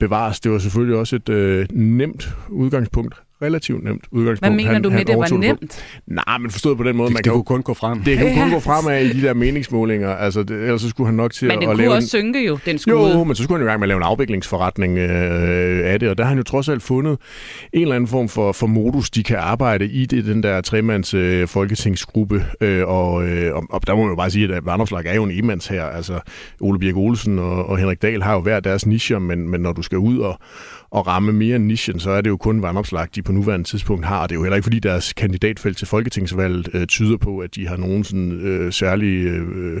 Bevares, 0.00 0.40
det 0.40 0.52
var 0.52 0.58
selvfølgelig 0.58 0.98
også 0.98 1.16
et 1.16 1.28
øh, 1.28 1.66
nemt 1.72 2.34
udgangspunkt 2.48 3.14
relativt 3.42 3.84
nemt 3.84 4.04
udgangspunkt. 4.10 4.50
Hvad 4.50 4.56
mener 4.56 4.72
han, 4.72 4.82
du 4.82 4.90
med, 4.90 5.04
det 5.04 5.18
var 5.18 5.38
nemt? 5.38 5.84
Nej, 6.06 6.38
men 6.38 6.50
forstået 6.50 6.76
på 6.76 6.84
den 6.84 6.96
måde, 6.96 7.08
det, 7.08 7.14
man 7.14 7.22
kan 7.22 7.32
jo 7.32 7.42
kun 7.42 7.62
gå 7.62 7.74
frem. 7.74 8.02
Det 8.02 8.18
kan 8.18 8.28
jo 8.28 8.42
kun 8.42 8.50
gå 8.50 8.60
frem 8.60 8.92
af 8.92 9.02
i 9.02 9.12
de 9.12 9.22
der 9.22 9.34
meningsmålinger. 9.34 10.10
Altså, 10.10 10.42
det, 10.42 10.62
ellers 10.62 10.80
så 10.80 10.88
skulle 10.88 11.06
han 11.06 11.14
nok 11.14 11.32
til 11.32 11.48
men 11.48 11.62
at, 11.62 11.70
at 11.70 11.76
lave... 11.76 11.76
Men 11.76 11.86
kunne 11.86 11.96
også 11.96 12.08
synke 12.08 12.46
jo, 12.46 12.58
den 12.66 12.78
skulle. 12.78 12.98
Jo, 12.98 13.24
men 13.24 13.36
så 13.36 13.42
skulle 13.42 13.58
han 13.58 13.62
jo 13.62 13.68
i 13.68 13.70
gang 13.70 13.80
med 13.80 13.84
at 13.84 13.88
lave 13.88 13.96
en 13.96 14.02
afviklingsforretning 14.02 14.98
øh, 14.98 15.92
af 15.92 16.00
det, 16.00 16.08
og 16.08 16.18
der 16.18 16.24
har 16.24 16.28
han 16.28 16.38
jo 16.38 16.44
trods 16.44 16.68
alt 16.68 16.82
fundet 16.82 17.18
en 17.72 17.82
eller 17.82 17.94
anden 17.94 18.08
form 18.08 18.28
for, 18.28 18.52
for 18.52 18.66
modus, 18.66 19.10
de 19.10 19.22
kan 19.22 19.36
arbejde 19.36 19.86
i 19.86 20.06
det, 20.06 20.24
den 20.24 20.42
der 20.42 20.60
tremands 20.60 21.14
øh, 21.14 21.48
folketingsgruppe, 21.48 22.44
øh, 22.60 22.86
og, 22.86 23.28
øh, 23.28 23.54
og, 23.54 23.64
og 23.70 23.86
der 23.86 23.94
må 23.94 24.02
man 24.02 24.10
jo 24.10 24.16
bare 24.16 24.30
sige, 24.30 24.54
at 24.54 24.66
Vanderslag 24.66 25.06
er 25.06 25.14
jo 25.14 25.24
en 25.24 25.30
emands 25.44 25.66
her. 25.66 25.84
Altså, 25.84 26.20
Ole 26.60 26.78
Birk 26.78 26.96
Olsen 26.96 27.38
og, 27.38 27.66
og 27.66 27.78
Henrik 27.78 28.02
Dahl 28.02 28.22
har 28.22 28.34
jo 28.34 28.40
hver 28.40 28.60
deres 28.60 28.86
nicher, 28.86 29.18
men, 29.18 29.48
men 29.48 29.60
når 29.60 29.72
du 29.72 29.82
skal 29.82 29.98
ud 29.98 30.18
og 30.18 30.38
at 30.96 31.06
ramme 31.06 31.32
mere 31.32 31.58
nichen, 31.58 32.00
så 32.00 32.10
er 32.10 32.20
det 32.20 32.30
jo 32.30 32.36
kun 32.36 32.62
vandopslag, 32.62 33.06
de 33.14 33.22
på 33.22 33.32
nuværende 33.32 33.66
tidspunkt 33.66 34.04
har. 34.06 34.26
Det 34.26 34.34
er 34.34 34.38
jo 34.38 34.42
heller 34.42 34.56
ikke, 34.56 34.64
fordi 34.64 34.78
deres 34.78 35.12
kandidatfelt 35.12 35.78
til 35.78 35.86
folketingsvalget 35.86 36.68
øh, 36.74 36.86
tyder 36.86 37.16
på, 37.16 37.38
at 37.38 37.54
de 37.54 37.68
har 37.68 37.76
nogen 37.76 38.04
sådan, 38.04 38.32
øh, 38.32 38.72
særlig 38.72 39.26
øh, 39.26 39.80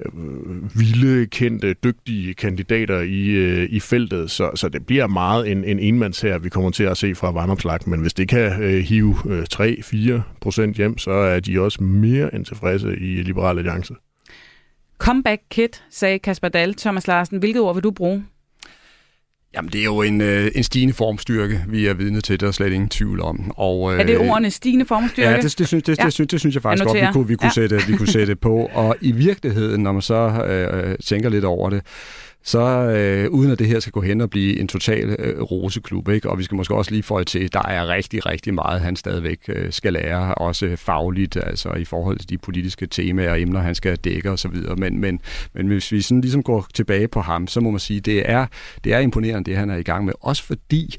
øh, 0.00 0.78
vilde, 0.78 1.26
kendte, 1.26 1.72
dygtige 1.72 2.34
kandidater 2.34 3.00
i, 3.00 3.26
øh, 3.26 3.68
i 3.70 3.80
feltet, 3.80 4.30
så, 4.30 4.50
så 4.54 4.68
det 4.68 4.86
bliver 4.86 5.06
meget 5.06 5.50
en, 5.50 5.64
en 5.64 5.78
enmands 5.78 6.20
her, 6.20 6.38
vi 6.38 6.48
kommer 6.48 6.70
til 6.70 6.84
at 6.84 6.96
se 6.96 7.14
fra 7.14 7.30
Vandopslag, 7.30 7.78
men 7.86 8.00
hvis 8.00 8.14
det 8.14 8.28
kan 8.28 8.62
øh, 8.62 8.84
hive 8.84 9.16
øh, 9.26 9.46
3-4 9.54 10.20
procent 10.40 10.76
hjem, 10.76 10.98
så 10.98 11.10
er 11.10 11.40
de 11.40 11.60
også 11.60 11.82
mere 11.82 12.34
end 12.34 12.44
tilfredse 12.44 12.96
i 12.96 13.22
Liberale 13.22 13.58
Alliance. 13.58 13.94
Comeback 14.98 15.42
kid, 15.50 15.68
sagde 15.90 16.18
Kasper 16.18 16.48
Dahl. 16.48 16.74
Thomas 16.74 17.06
Larsen, 17.06 17.38
hvilket 17.38 17.62
ord 17.62 17.74
vil 17.74 17.84
du 17.84 17.90
bruge? 17.90 18.24
Jamen, 19.56 19.72
det 19.72 19.80
er 19.80 19.84
jo 19.84 20.02
en, 20.02 20.20
øh, 20.20 20.50
en 20.54 20.64
stigende 20.64 20.94
formstyrke, 20.94 21.64
vi 21.68 21.86
er 21.86 21.94
vidne 21.94 22.20
til, 22.20 22.40
der 22.40 22.46
er 22.46 22.50
slet 22.50 22.72
ingen 22.72 22.88
tvivl 22.88 23.20
om. 23.20 23.52
Og, 23.56 23.94
øh, 23.94 24.00
er 24.00 24.04
det 24.04 24.18
ordene 24.18 24.50
stigende 24.50 24.84
formstyrke? 24.84 25.30
Ja, 25.30 25.36
det, 25.36 25.58
det, 25.58 25.68
synes, 25.68 25.84
det, 25.84 25.98
ja. 25.98 26.04
det, 26.04 26.12
synes, 26.12 26.28
det 26.28 26.40
synes 26.40 26.54
jeg 26.54 26.62
faktisk 26.62 26.84
jeg 26.84 26.88
godt, 26.88 27.02
vi 27.02 27.12
kunne, 27.12 27.28
vi 27.28 27.36
kunne, 27.36 27.46
ja. 27.46 27.52
sætte, 27.52 27.80
vi 27.88 27.96
kunne 27.96 28.08
sætte 28.08 28.36
på. 28.36 28.70
Og 28.72 28.96
i 29.00 29.12
virkeligheden, 29.12 29.82
når 29.82 29.92
man 29.92 30.02
så 30.02 30.44
øh, 30.44 30.96
tænker 31.04 31.28
lidt 31.28 31.44
over 31.44 31.70
det, 31.70 31.82
så 32.46 32.60
øh, 32.60 33.30
uden 33.30 33.50
at 33.50 33.58
det 33.58 33.66
her 33.66 33.80
skal 33.80 33.92
gå 33.92 34.00
hen 34.00 34.20
og 34.20 34.30
blive 34.30 34.60
en 34.60 34.68
total 34.68 35.16
øh, 35.18 35.42
roseklub, 35.42 36.08
ikke? 36.08 36.30
og 36.30 36.38
vi 36.38 36.44
skal 36.44 36.56
måske 36.56 36.74
også 36.74 36.90
lige 36.90 37.02
få 37.02 37.24
til, 37.24 37.52
der 37.52 37.62
er 37.68 37.88
rigtig, 37.88 38.26
rigtig 38.26 38.54
meget, 38.54 38.80
han 38.80 38.96
stadigvæk 38.96 39.38
øh, 39.48 39.72
skal 39.72 39.92
lære, 39.92 40.34
også 40.34 40.76
fagligt, 40.76 41.36
altså 41.36 41.72
i 41.72 41.84
forhold 41.84 42.18
til 42.18 42.28
de 42.28 42.38
politiske 42.38 42.86
temaer 42.86 43.30
og 43.30 43.40
emner, 43.40 43.60
han 43.60 43.74
skal 43.74 43.96
dække 43.96 44.30
osv., 44.30 44.56
men, 44.78 45.00
men, 45.00 45.20
men 45.54 45.66
hvis 45.66 45.92
vi 45.92 46.00
sådan 46.00 46.20
ligesom 46.20 46.42
går 46.42 46.66
tilbage 46.74 47.08
på 47.08 47.20
ham, 47.20 47.46
så 47.46 47.60
må 47.60 47.70
man 47.70 47.80
sige, 47.80 48.00
det 48.00 48.30
er, 48.30 48.46
det 48.84 48.92
er 48.92 48.98
imponerende, 48.98 49.50
det 49.50 49.58
han 49.58 49.70
er 49.70 49.76
i 49.76 49.82
gang 49.82 50.04
med, 50.04 50.12
også 50.20 50.42
fordi, 50.42 50.96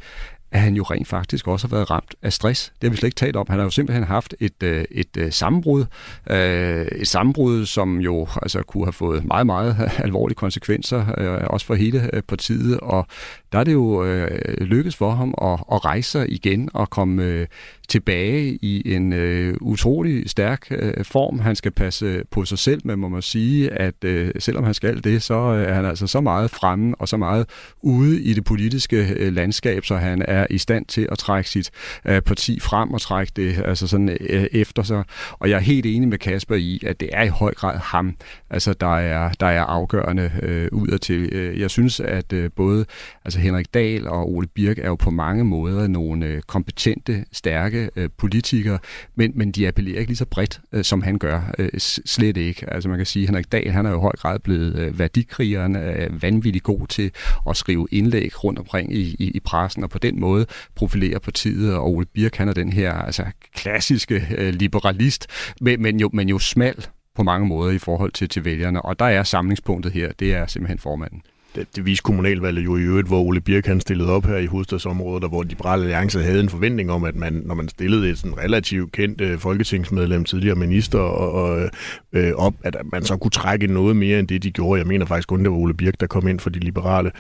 at 0.51 0.59
han 0.59 0.75
jo 0.75 0.83
rent 0.83 1.07
faktisk 1.07 1.47
også 1.47 1.67
har 1.67 1.75
været 1.75 1.91
ramt 1.91 2.15
af 2.21 2.33
stress. 2.33 2.73
Det 2.81 2.87
har 2.87 2.89
vi 2.89 2.97
slet 2.97 3.07
ikke 3.07 3.15
talt 3.15 3.35
om. 3.35 3.45
Han 3.49 3.59
har 3.59 3.63
jo 3.63 3.69
simpelthen 3.69 4.03
haft 4.03 4.35
et, 4.39 4.63
øh, 4.63 4.85
et, 4.91 5.17
øh, 5.17 5.31
sammenbrud. 5.31 5.85
Øh, 6.29 6.85
et 6.85 7.07
sammenbrud, 7.07 7.65
som 7.65 7.99
jo 7.99 8.27
altså, 8.41 8.61
kunne 8.61 8.85
have 8.85 8.93
fået 8.93 9.25
meget, 9.25 9.45
meget 9.45 9.91
alvorlige 10.05 10.35
konsekvenser, 10.35 11.05
øh, 11.17 11.47
også 11.47 11.65
for 11.65 11.75
hele 11.75 12.09
øh, 12.13 12.21
partiet. 12.21 12.79
Og 12.79 13.07
der 13.51 13.59
er 13.59 13.63
det 13.63 13.73
jo 13.73 14.05
øh, 14.05 14.61
lykkedes 14.61 14.95
for 14.95 15.11
ham 15.11 15.33
at, 15.41 15.59
at 15.71 15.85
rejse 15.85 16.11
sig 16.11 16.31
igen 16.31 16.69
og 16.73 16.89
komme 16.89 17.47
tilbage 17.87 18.59
i 18.61 18.93
en 18.95 19.13
øh, 19.13 19.55
utrolig 19.61 20.29
stærk 20.29 20.67
øh, 20.71 21.05
form. 21.05 21.39
Han 21.39 21.55
skal 21.55 21.71
passe 21.71 22.23
på 22.31 22.45
sig 22.45 22.57
selv, 22.57 22.81
men 22.85 22.99
må 22.99 23.07
man 23.07 23.21
sige, 23.21 23.73
at 23.73 24.03
øh, 24.03 24.31
selvom 24.39 24.63
han 24.63 24.73
skal 24.73 25.03
det, 25.03 25.23
så 25.23 25.33
øh, 25.33 25.67
er 25.67 25.73
han 25.73 25.85
altså 25.85 26.07
så 26.07 26.21
meget 26.21 26.51
fremme 26.51 26.95
og 26.99 27.07
så 27.07 27.17
meget 27.17 27.49
ude 27.81 28.21
i 28.21 28.33
det 28.33 28.43
politiske 28.43 29.13
øh, 29.17 29.33
landskab, 29.33 29.85
så 29.85 29.95
han 29.95 30.21
er 30.27 30.47
i 30.49 30.57
stand 30.57 30.85
til 30.85 31.07
at 31.11 31.17
trække 31.17 31.49
sit 31.49 31.69
øh, 32.05 32.21
parti 32.21 32.59
frem 32.59 32.93
og 32.93 33.01
trække 33.01 33.33
det 33.35 33.63
altså 33.65 33.87
sådan 33.87 34.09
øh, 34.09 34.45
efter 34.51 34.83
sig. 34.83 35.03
Og 35.31 35.49
jeg 35.49 35.55
er 35.55 35.61
helt 35.61 35.85
enig 35.85 36.09
med 36.09 36.17
Kasper 36.17 36.55
i, 36.55 36.81
at 36.85 36.99
det 36.99 37.09
er 37.13 37.23
i 37.23 37.27
høj 37.27 37.53
grad 37.53 37.77
ham, 37.77 38.15
altså 38.49 38.73
der 38.73 38.97
er, 38.97 39.31
der 39.39 39.47
er 39.47 39.63
afgørende 39.63 40.31
øh, 40.43 40.67
udadtil. 40.71 41.29
Øh, 41.31 41.59
jeg 41.59 41.69
synes, 41.69 41.99
at 41.99 42.33
øh, 42.33 42.49
både 42.55 42.85
altså 43.25 43.39
Henrik 43.39 43.73
Dahl 43.73 44.07
og 44.07 44.31
Ole 44.31 44.47
Birk 44.47 44.77
er 44.77 44.87
jo 44.87 44.95
på 44.95 45.11
mange 45.11 45.43
måder 45.43 45.87
nogle 45.87 46.25
øh, 46.25 46.41
kompetente, 46.41 47.25
stærke 47.31 47.76
stærke 47.77 47.89
øh, 47.95 48.09
politikere, 48.17 48.79
men, 49.15 49.31
men 49.35 49.51
de 49.51 49.67
appellerer 49.67 49.99
ikke 49.99 50.09
lige 50.09 50.17
så 50.17 50.25
bredt, 50.25 50.61
øh, 50.73 50.83
som 50.83 51.01
han 51.01 51.17
gør. 51.17 51.53
Øh, 51.57 51.69
slet 52.05 52.37
ikke. 52.37 52.73
Altså 52.73 52.89
man 52.89 52.97
kan 52.99 53.05
sige, 53.05 53.23
at 53.23 53.29
Henrik 53.29 53.51
Dahl, 53.51 53.71
han 53.71 53.85
er 53.85 53.89
jo 53.89 53.97
i 53.97 54.01
høj 54.01 54.11
grad 54.11 54.39
blevet 54.39 54.75
øh, 54.75 54.99
værdikrigeren, 54.99 55.75
øh, 55.75 56.21
vanvittigt 56.21 56.63
god 56.63 56.87
til 56.87 57.11
at 57.49 57.57
skrive 57.57 57.87
indlæg 57.91 58.43
rundt 58.43 58.59
omkring 58.59 58.93
i, 58.93 59.15
i, 59.19 59.31
i 59.35 59.39
pressen, 59.39 59.83
og 59.83 59.89
på 59.89 59.99
den 59.99 60.19
måde 60.19 60.45
profilere 60.75 61.19
partiet, 61.19 61.73
og 61.73 61.89
Ole 61.89 62.05
Birk, 62.05 62.35
han 62.35 62.49
er 62.49 62.53
den 62.53 62.73
her 62.73 62.93
altså, 62.93 63.25
klassiske 63.55 64.27
øh, 64.37 64.53
liberalist, 64.53 65.27
men, 65.61 65.81
men, 65.81 65.99
jo, 65.99 66.09
men 66.13 66.29
jo 66.29 66.39
smal 66.39 66.85
på 67.15 67.23
mange 67.23 67.47
måder 67.47 67.71
i 67.71 67.77
forhold 67.77 68.11
til, 68.11 68.29
til 68.29 68.45
vælgerne, 68.45 68.81
og 68.81 68.99
der 68.99 69.05
er 69.05 69.23
samlingspunktet 69.23 69.91
her, 69.91 70.11
det 70.19 70.33
er 70.33 70.47
simpelthen 70.47 70.79
formanden 70.79 71.21
det, 71.57 71.75
det 71.75 71.85
viste 71.85 72.03
kommunalvalget 72.03 72.65
jo 72.65 72.77
i 72.77 72.81
øvrigt, 72.81 73.07
hvor 73.07 73.21
Ole 73.21 73.41
Birk 73.41 73.65
han 73.65 73.79
stillede 73.79 74.09
op 74.09 74.25
her 74.25 74.37
i 74.37 74.45
hovedstadsområdet, 74.45 75.23
og 75.23 75.29
hvor 75.29 75.43
Liberale 75.43 75.83
Alliance 75.83 76.19
havde 76.19 76.39
en 76.39 76.49
forventning 76.49 76.91
om, 76.91 77.03
at 77.03 77.15
man, 77.15 77.41
når 77.45 77.55
man 77.55 77.69
stillede 77.69 78.09
et 78.09 78.17
sådan 78.17 78.37
relativt 78.37 78.91
kendt 78.91 79.21
øh, 79.21 79.39
folketingsmedlem, 79.39 80.23
tidligere 80.23 80.55
minister, 80.55 80.99
og, 80.99 81.31
og 81.31 81.69
øh, 82.13 82.33
op, 82.35 82.53
at 82.63 82.75
man 82.91 83.03
så 83.03 83.17
kunne 83.17 83.31
trække 83.31 83.67
noget 83.67 83.95
mere 83.95 84.19
end 84.19 84.27
det, 84.27 84.43
de 84.43 84.51
gjorde. 84.51 84.79
Jeg 84.79 84.87
mener 84.87 85.05
faktisk 85.05 85.27
kun, 85.27 85.43
det 85.43 85.51
var 85.51 85.57
Ole 85.57 85.73
Birk, 85.73 85.99
der 85.99 86.07
kom 86.07 86.27
ind 86.27 86.39
for 86.39 86.49
de 86.49 86.59
liberale, 86.59 87.11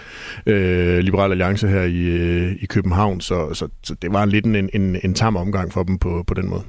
øh, 0.45 0.99
liberale 0.99 1.31
alliance 1.31 1.67
her 1.67 1.83
i, 1.83 1.99
øh, 1.99 2.51
i 2.61 2.65
København, 2.65 3.21
så, 3.21 3.53
så, 3.53 3.67
så 3.83 3.95
det 4.01 4.13
var 4.13 4.25
lidt 4.25 4.45
en, 4.45 4.69
en, 4.73 4.97
en 5.03 5.13
tam 5.13 5.35
omgang 5.35 5.73
for 5.73 5.83
dem 5.83 5.97
på, 5.97 6.23
på 6.27 6.33
den 6.33 6.49
måde. 6.49 6.61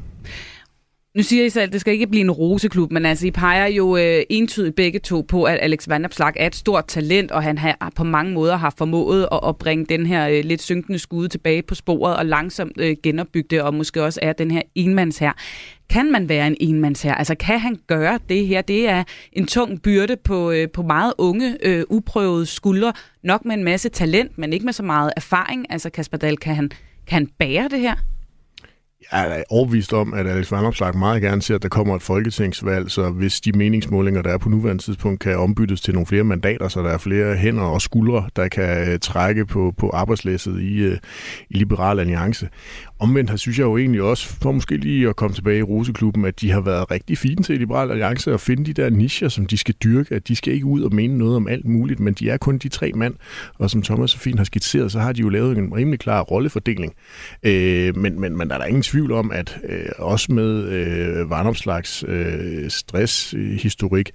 Nu 1.19 1.25
siger 1.25 1.45
I 1.45 1.51
selv, 1.51 1.63
at 1.63 1.73
det 1.73 1.81
skal 1.81 1.93
ikke 1.93 2.07
blive 2.07 2.21
en 2.21 2.31
roseklub, 2.31 2.93
men 2.93 3.07
altså 3.07 3.27
I 3.27 3.31
peger 3.31 3.67
jo 3.67 3.97
øh, 3.97 4.23
entydigt 4.31 4.77
begge 4.77 4.99
to 4.99 5.21
på, 5.21 5.45
at 5.45 5.59
Alex 5.63 5.89
Vandopslag 5.89 6.33
er 6.37 6.47
et 6.47 6.55
stort 6.55 6.87
talent, 6.87 7.31
og 7.31 7.43
han 7.43 7.59
har 7.59 7.93
på 7.97 8.05
mange 8.05 8.33
måder 8.33 8.57
har 8.57 8.75
formået 8.79 9.29
at, 9.33 9.41
at 9.47 9.57
bringe 9.57 9.85
den 9.85 10.07
her 10.07 10.29
øh, 10.29 10.45
lidt 10.45 10.63
synkende 10.63 10.99
skude 10.99 11.29
tilbage 11.29 11.63
på 11.63 11.75
sporet 11.75 12.17
og 12.17 12.27
langsomt 12.27 12.73
øh, 12.77 12.97
genopbygge 13.03 13.49
det, 13.51 13.63
og 13.63 13.75
måske 13.75 14.03
også 14.03 14.21
er 14.23 14.33
den 14.33 14.51
her 14.51 14.63
enmands 14.75 15.19
her. 15.19 15.33
Kan 15.91 16.13
man 16.13 16.29
være 16.29 16.47
en 16.47 16.57
enmands 16.61 17.03
her? 17.03 17.15
Altså 17.15 17.35
kan 17.35 17.59
han 17.59 17.79
gøre 17.87 18.19
det 18.29 18.47
her? 18.47 18.63
Det 18.63 18.89
er 18.89 19.05
en 19.33 19.47
tung 19.47 19.83
byrde 19.83 20.17
på, 20.17 20.51
øh, 20.51 20.69
på 20.71 20.83
meget 20.83 21.13
unge, 21.19 21.57
øh, 21.63 21.85
uprøvede 21.89 22.47
skuldre, 22.47 22.93
nok 23.23 23.45
med 23.45 23.55
en 23.55 23.65
masse 23.65 23.89
talent, 23.89 24.39
men 24.39 24.53
ikke 24.53 24.65
med 24.65 24.73
så 24.73 24.83
meget 24.83 25.13
erfaring. 25.17 25.67
Altså 25.71 25.91
Kasper 25.91 26.19
Dahl, 26.19 26.37
kan 26.37 26.55
han, 26.55 26.71
kan 27.07 27.15
han 27.15 27.27
bære 27.39 27.69
det 27.69 27.81
her? 27.81 27.95
Er 29.11 29.43
overbevist 29.51 29.93
om, 29.93 30.15
at 30.15 30.27
Alex 30.27 30.53
Vandopslag 30.53 30.97
meget 30.97 31.23
gerne 31.23 31.43
ser, 31.43 31.55
at 31.55 31.63
der 31.63 31.69
kommer 31.69 31.97
et 31.97 32.03
folketingsvalg, 32.03 32.91
så 32.91 33.11
hvis 33.11 33.41
de 33.41 33.53
meningsmålinger, 33.53 34.23
der 34.23 34.31
er 34.31 34.39
på 34.39 34.49
nuværende 34.49 34.83
tidspunkt, 34.83 35.21
kan 35.21 35.39
ombyttes 35.39 35.81
til 35.81 35.95
nogle 35.95 36.07
flere 36.07 36.25
mandater, 36.25 36.69
så 36.69 36.83
der 36.83 36.89
er 36.89 36.99
flere 36.99 37.37
hænder 37.37 37.63
og 37.63 37.83
skuldre, 37.83 38.29
der 38.37 38.49
kan 38.49 38.93
øh, 38.93 38.99
trække 38.99 39.47
på, 39.47 39.75
på 39.79 39.91
arbejdslæsset 39.91 40.61
i, 40.61 40.77
øh, 40.79 40.99
i 41.51 41.59
Liberal 41.59 42.01
Alliance. 42.01 42.49
Omvendt 43.01 43.31
her 43.31 43.37
synes 43.37 43.59
jeg 43.59 43.65
jo 43.65 43.77
egentlig 43.77 44.03
også, 44.03 44.29
for 44.29 44.53
måske 44.53 44.77
lige 44.77 45.09
at 45.09 45.17
komme 45.17 45.35
tilbage 45.35 45.59
i 45.59 45.63
Roseklubben, 45.63 46.25
at 46.25 46.41
de 46.41 46.51
har 46.51 46.61
været 46.61 46.91
rigtig 46.91 47.19
fine 47.19 47.43
til 47.43 47.59
Liberal 47.59 47.91
Alliance 47.91 48.33
at 48.33 48.41
finde 48.41 48.65
de 48.65 48.73
der 48.73 48.91
nischer, 48.91 49.29
som 49.29 49.47
de 49.47 49.59
skal 49.59 49.75
dyrke, 49.75 50.15
at 50.15 50.29
de 50.29 50.37
skal 50.37 50.55
ikke 50.55 50.67
ud 50.67 50.83
og 50.83 50.95
mene 50.95 51.19
noget 51.19 51.37
om 51.37 51.49
alt 51.49 51.65
muligt, 51.65 52.01
men 52.01 52.15
de 52.15 52.31
er 52.31 52.37
kun 52.37 52.59
de 52.59 52.69
tre 52.69 52.93
mand, 52.95 53.15
og 53.55 53.71
som 53.71 53.83
Thomas 53.83 54.11
så 54.11 54.19
fint 54.19 54.39
har 54.39 54.45
skitseret, 54.45 54.93
så 54.93 54.99
har 54.99 55.13
de 55.13 55.21
jo 55.21 55.29
lavet 55.29 55.59
en 55.59 55.75
rimelig 55.75 56.01
klar 56.01 56.23
rollefordeling. 56.23 56.95
Øh, 57.43 57.97
men, 57.97 58.21
men, 58.21 58.37
men 58.37 58.49
der 58.49 58.55
er 58.55 58.59
der 58.59 58.67
ingen 58.67 58.83
tvivl 58.83 59.13
om, 59.13 59.33
at 59.33 59.59
øh, 59.69 59.87
også 59.99 60.33
med 60.33 60.69
øh, 60.69 61.31
Varnomslags 61.31 62.05
øh, 62.09 62.71
stresshistorik, 62.71 64.11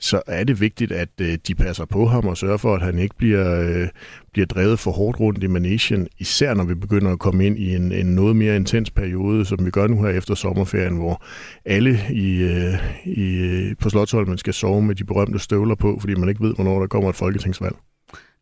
så 0.00 0.22
er 0.26 0.44
det 0.44 0.60
vigtigt, 0.60 0.92
at 0.92 1.08
øh, 1.20 1.38
de 1.46 1.54
passer 1.54 1.84
på 1.84 2.06
ham 2.06 2.26
og 2.26 2.36
sørger 2.36 2.56
for, 2.56 2.74
at 2.74 2.82
han 2.82 2.98
ikke 2.98 3.16
bliver, 3.16 3.60
øh, 3.60 3.88
bliver 4.32 4.46
drevet 4.46 4.78
for 4.78 4.90
hårdt 4.90 5.20
rundt 5.20 5.44
i 5.44 5.46
managen, 5.46 6.08
især 6.18 6.54
når 6.54 6.64
vi 6.64 6.74
begynder 6.74 7.12
at 7.12 7.18
komme 7.18 7.46
ind 7.46 7.58
i 7.58 7.76
en, 7.76 7.92
en 7.92 8.06
noget 8.06 8.36
mere 8.36 8.56
intens 8.56 8.90
periode, 8.90 9.44
som 9.44 9.66
vi 9.66 9.70
gør 9.70 9.86
nu 9.86 10.02
her 10.02 10.10
efter 10.10 10.34
sommerferien, 10.34 10.96
hvor 10.96 11.24
alle 11.64 11.98
i, 12.10 12.42
øh, 12.42 12.74
i, 13.04 13.74
på 13.74 13.90
Slottholmen 13.90 14.38
skal 14.38 14.54
sove 14.54 14.82
med 14.82 14.94
de 14.94 15.04
berømte 15.04 15.38
støvler 15.38 15.74
på, 15.74 15.96
fordi 16.00 16.14
man 16.14 16.28
ikke 16.28 16.44
ved, 16.44 16.54
hvornår 16.54 16.80
der 16.80 16.86
kommer 16.86 17.10
et 17.10 17.16
folketingsvalg. 17.16 17.76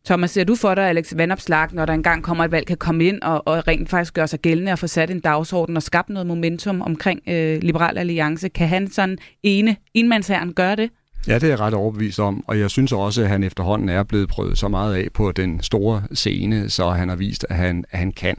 Thomas, 0.05 0.31
ser 0.31 0.43
du 0.43 0.55
for 0.55 0.75
dig, 0.75 0.83
Alex 0.83 1.13
Vandopslag, 1.15 1.67
når 1.73 1.85
der 1.85 1.93
engang 1.93 2.23
kommer 2.23 2.43
et 2.43 2.51
valg, 2.51 2.67
kan 2.67 2.77
komme 2.77 3.03
ind 3.05 3.21
og, 3.21 3.47
og 3.47 3.67
rent 3.67 3.89
faktisk 3.89 4.13
gøre 4.13 4.27
sig 4.27 4.39
gældende 4.39 4.71
og 4.71 4.79
få 4.79 4.87
sat 4.87 5.11
en 5.11 5.19
dagsorden 5.19 5.77
og 5.77 5.83
skabe 5.83 6.13
noget 6.13 6.27
momentum 6.27 6.81
omkring 6.81 7.21
øh, 7.27 7.61
Liberal 7.61 7.97
Alliance? 7.97 8.49
Kan 8.49 8.67
han 8.67 8.87
sådan 8.87 9.17
ene 9.43 9.75
enmandsherren 9.93 10.53
gøre 10.53 10.75
det? 10.75 10.89
Ja, 11.27 11.35
det 11.35 11.43
er 11.43 11.47
jeg 11.47 11.59
ret 11.59 11.73
overbevist 11.73 12.19
om, 12.19 12.43
og 12.47 12.59
jeg 12.59 12.69
synes 12.69 12.91
også, 12.91 13.21
at 13.21 13.29
han 13.29 13.43
efterhånden 13.43 13.89
er 13.89 14.03
blevet 14.03 14.29
prøvet 14.29 14.57
så 14.57 14.67
meget 14.67 14.95
af 14.95 15.07
på 15.13 15.31
den 15.31 15.63
store 15.63 16.03
scene, 16.13 16.69
så 16.69 16.89
han 16.89 17.09
har 17.09 17.15
vist, 17.15 17.45
at 17.49 17.55
han, 17.55 17.85
at 17.91 17.99
han 17.99 18.11
kan. 18.11 18.37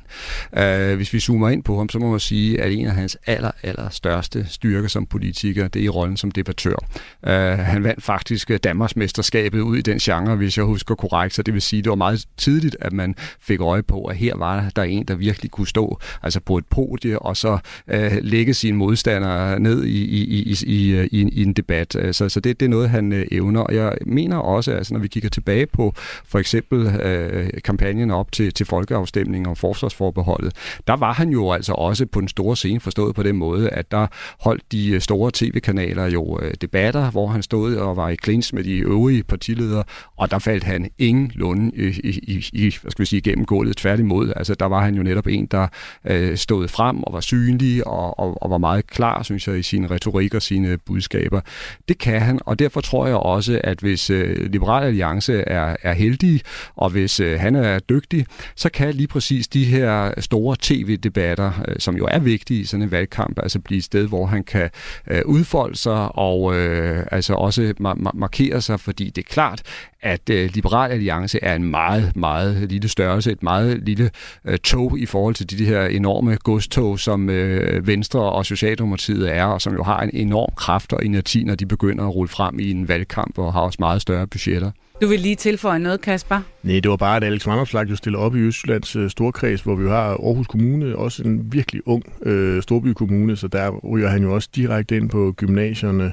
Uh, 0.53 0.97
hvis 0.97 1.13
vi 1.13 1.21
zoomer 1.21 1.49
ind 1.49 1.63
på 1.63 1.79
ham, 1.79 1.89
så 1.89 1.99
må 1.99 2.11
man 2.11 2.21
sige, 2.21 2.61
at 2.61 2.73
en 2.73 2.87
af 2.87 2.93
hans 2.93 3.17
aller, 3.27 3.51
aller 3.63 3.89
største 3.89 4.47
styrker 4.49 4.89
som 4.89 5.07
politiker, 5.07 5.69
det 5.69 5.81
er 5.81 5.85
i 5.85 5.89
rollen 5.89 6.17
som 6.17 6.31
debattør. 6.31 6.75
Uh, 7.23 7.33
han 7.59 7.85
vandt 7.85 8.03
faktisk 8.03 8.51
Danmarks 8.65 8.97
mesterskabet 8.97 9.61
ud 9.61 9.77
i 9.77 9.83
den 9.83 9.99
genre, 9.99 10.37
hvis 10.37 10.57
jeg 10.57 10.65
husker 10.65 10.95
korrekt, 10.95 11.35
så 11.35 11.43
det 11.43 11.55
vil 11.55 11.63
sige, 11.63 11.79
at 11.79 11.85
det 11.85 11.91
var 11.91 11.97
meget 11.97 12.25
tidligt, 12.37 12.77
at 12.81 12.93
man 12.93 13.15
fik 13.41 13.61
øje 13.61 13.83
på, 13.83 14.05
at 14.05 14.17
her 14.17 14.37
var 14.37 14.71
der 14.77 14.83
en, 14.83 15.05
der 15.05 15.15
virkelig 15.15 15.51
kunne 15.51 15.69
stå 15.69 15.99
altså 16.23 16.41
på 16.41 16.59
et 16.59 16.67
podie, 16.67 17.19
og 17.19 17.37
så 17.37 17.59
uh, 17.95 18.17
lægge 18.21 18.55
sine 18.55 18.77
modstandere 18.77 19.61
ned 19.61 19.85
i, 19.85 20.05
i, 20.05 20.23
i, 20.23 20.57
i, 20.67 21.09
i, 21.13 21.29
i 21.33 21.43
en 21.43 21.53
debat. 21.53 21.97
Uh, 22.05 22.13
så, 22.13 22.29
så 22.29 22.41
det, 22.41 22.61
det 22.61 22.67
er 22.67 22.71
noget, 22.71 22.78
han 22.87 23.13
øh, 23.13 23.27
evner. 23.33 23.61
Og 23.61 23.75
jeg 23.75 23.97
mener 24.07 24.37
også, 24.37 24.73
altså, 24.73 24.95
når 24.95 25.01
vi 25.01 25.09
kigger 25.09 25.29
tilbage 25.29 25.67
på 25.67 25.93
for 26.25 26.39
eksempel 26.39 26.87
øh, 26.87 27.49
kampagnen 27.65 28.11
op 28.11 28.33
til, 28.33 28.55
til 28.55 28.67
folkeafstemningen 28.67 29.47
om 29.47 29.57
forsvarsforbeholdet, 29.57 30.53
der 30.87 30.97
var 30.97 31.13
han 31.13 31.29
jo 31.29 31.53
altså 31.53 31.73
også 31.73 32.07
på 32.07 32.21
den 32.21 32.29
store 32.29 32.57
scene 32.57 32.81
forstået 32.81 33.15
på 33.15 33.23
den 33.23 33.37
måde, 33.37 33.71
at 33.71 33.91
der 33.91 34.07
holdt 34.41 34.73
de 34.73 34.91
øh, 34.91 35.01
store 35.01 35.31
tv-kanaler 35.35 36.07
jo 36.07 36.39
øh, 36.43 36.55
debatter, 36.61 37.11
hvor 37.11 37.27
han 37.27 37.43
stod 37.43 37.77
og 37.77 37.97
var 37.97 38.09
i 38.09 38.15
klins 38.15 38.53
med 38.53 38.65
de 38.65 38.79
øvrige 38.79 39.23
partiledere, 39.23 39.85
og 40.17 40.31
der 40.31 40.39
faldt 40.39 40.65
han 40.65 40.91
ingen 40.99 41.33
lunde 41.35 41.73
i, 41.77 42.21
i, 42.23 42.45
i, 42.53 42.75
hvad 42.83 42.91
skal 42.91 43.03
vi 43.03 43.07
sige, 43.07 43.21
gennem 43.21 43.45
gulvet. 43.45 43.77
Tværtimod, 43.77 44.33
altså 44.37 44.55
der 44.55 44.67
var 44.67 44.85
han 44.85 44.95
jo 44.95 45.03
netop 45.03 45.27
en, 45.27 45.47
der 45.47 45.69
øh, 46.05 46.37
stod 46.37 46.69
frem 46.69 47.03
og 47.03 47.13
var 47.13 47.21
synlig 47.21 47.87
og, 47.87 48.19
og, 48.19 48.43
og 48.43 48.51
var 48.51 48.59
meget 48.59 48.87
klar, 48.87 49.23
synes 49.23 49.49
jeg, 49.49 49.59
i 49.59 49.63
sin 49.63 49.91
retorik 49.91 50.35
og 50.35 50.43
sine 50.43 50.79
budskaber. 50.79 51.41
Det 51.89 51.99
kan 51.99 52.21
han, 52.21 52.39
og 52.47 52.58
og 52.59 52.61
derfor 52.61 52.81
tror 52.81 53.07
jeg 53.07 53.17
også, 53.17 53.61
at 53.65 53.81
hvis 53.81 54.11
øh, 54.11 54.51
Liberal 54.53 54.85
Alliance 54.85 55.41
er, 55.41 55.77
er 55.83 55.93
heldig, 55.93 56.41
og 56.77 56.91
hvis 56.91 57.21
øh, 57.21 57.41
han 57.41 57.57
er 57.57 57.79
dygtig, 57.79 58.27
så 58.57 58.71
kan 58.71 58.95
lige 58.95 59.07
præcis 59.07 59.49
de 59.49 59.65
her 59.65 60.21
store 60.21 60.57
tv-debatter, 60.61 61.53
øh, 61.69 61.77
som 61.79 61.97
jo 61.97 62.09
er 62.11 62.19
vigtige 62.19 62.61
i 62.61 62.65
sådan 62.65 62.83
en 62.83 62.91
valgkamp, 62.91 63.39
altså 63.43 63.59
blive 63.59 63.79
et 63.79 63.85
sted, 63.85 64.07
hvor 64.07 64.27
han 64.27 64.45
kan 64.45 64.71
øh, 65.11 65.23
udfolde 65.25 65.77
sig 65.77 66.17
og 66.17 66.57
øh, 66.57 67.07
altså 67.11 67.35
også 67.35 67.75
ma- 67.81 68.11
markere 68.15 68.61
sig, 68.61 68.81
fordi 68.81 69.11
det 69.11 69.25
er 69.25 69.33
klart, 69.33 69.63
at 70.03 70.31
øh, 70.31 70.51
Liberal 70.55 70.91
Alliance 70.91 71.39
er 71.43 71.55
en 71.55 71.65
meget, 71.65 72.17
meget 72.17 72.69
lille 72.71 72.89
størrelse, 72.89 73.33
et 73.33 73.43
meget 73.43 73.79
lille 73.85 74.11
øh, 74.45 74.59
tog 74.59 74.99
i 74.99 75.07
forhold 75.07 75.35
til 75.35 75.51
de, 75.51 75.59
de 75.59 75.67
her 75.67 75.85
enorme 75.87 76.37
godstog, 76.37 76.99
som 77.01 77.31
øh, 77.31 77.87
Venstre 77.87 78.21
og 78.21 78.47
Socialdemokratiet 78.47 79.35
er, 79.37 79.45
og 79.45 79.61
som 79.61 79.75
jo 79.75 79.83
har 79.83 80.01
en 80.01 80.11
enorm 80.13 80.53
kraft 80.57 80.93
og 80.93 81.05
energi, 81.05 81.45
når 81.45 81.55
de 81.55 81.67
begynder 81.67 82.05
at 82.05 82.15
rulle 82.15 82.29
frem 82.29 82.59
i 82.59 82.71
en 82.71 82.89
valgkamp 82.89 83.39
og 83.39 83.53
har 83.53 83.61
også 83.61 83.77
meget 83.81 84.03
større 84.03 84.27
budgetter. 84.27 84.71
Du 85.01 85.07
vil 85.07 85.21
lige 85.21 85.37
tilføje 85.37 85.79
noget, 85.79 86.01
Kasper? 86.01 86.41
Nej, 86.63 86.81
det 86.81 86.91
var 86.91 86.97
bare, 86.97 87.17
at 87.17 87.25
Alex 87.25 87.47
Vanderslag 87.47 87.91
jo 87.91 87.97
stiller 87.97 88.19
op 88.19 88.37
i 88.37 88.39
Østjyllands 88.39 88.97
øh, 88.97 89.11
storkreds, 89.11 89.61
hvor 89.61 89.75
vi 89.75 89.89
har 89.89 90.09
Aarhus 90.09 90.47
Kommune, 90.47 90.97
også 90.97 91.23
en 91.23 91.53
virkelig 91.53 91.83
ung 91.87 92.03
øh, 92.23 92.63
storbykommune, 92.63 93.37
så 93.37 93.49
der 93.49 93.71
ryger 93.71 94.09
han 94.09 94.23
jo 94.23 94.35
også 94.35 94.49
direkte 94.55 94.97
ind 94.97 95.11
på 95.11 95.35
gymnasierne, 95.37 96.13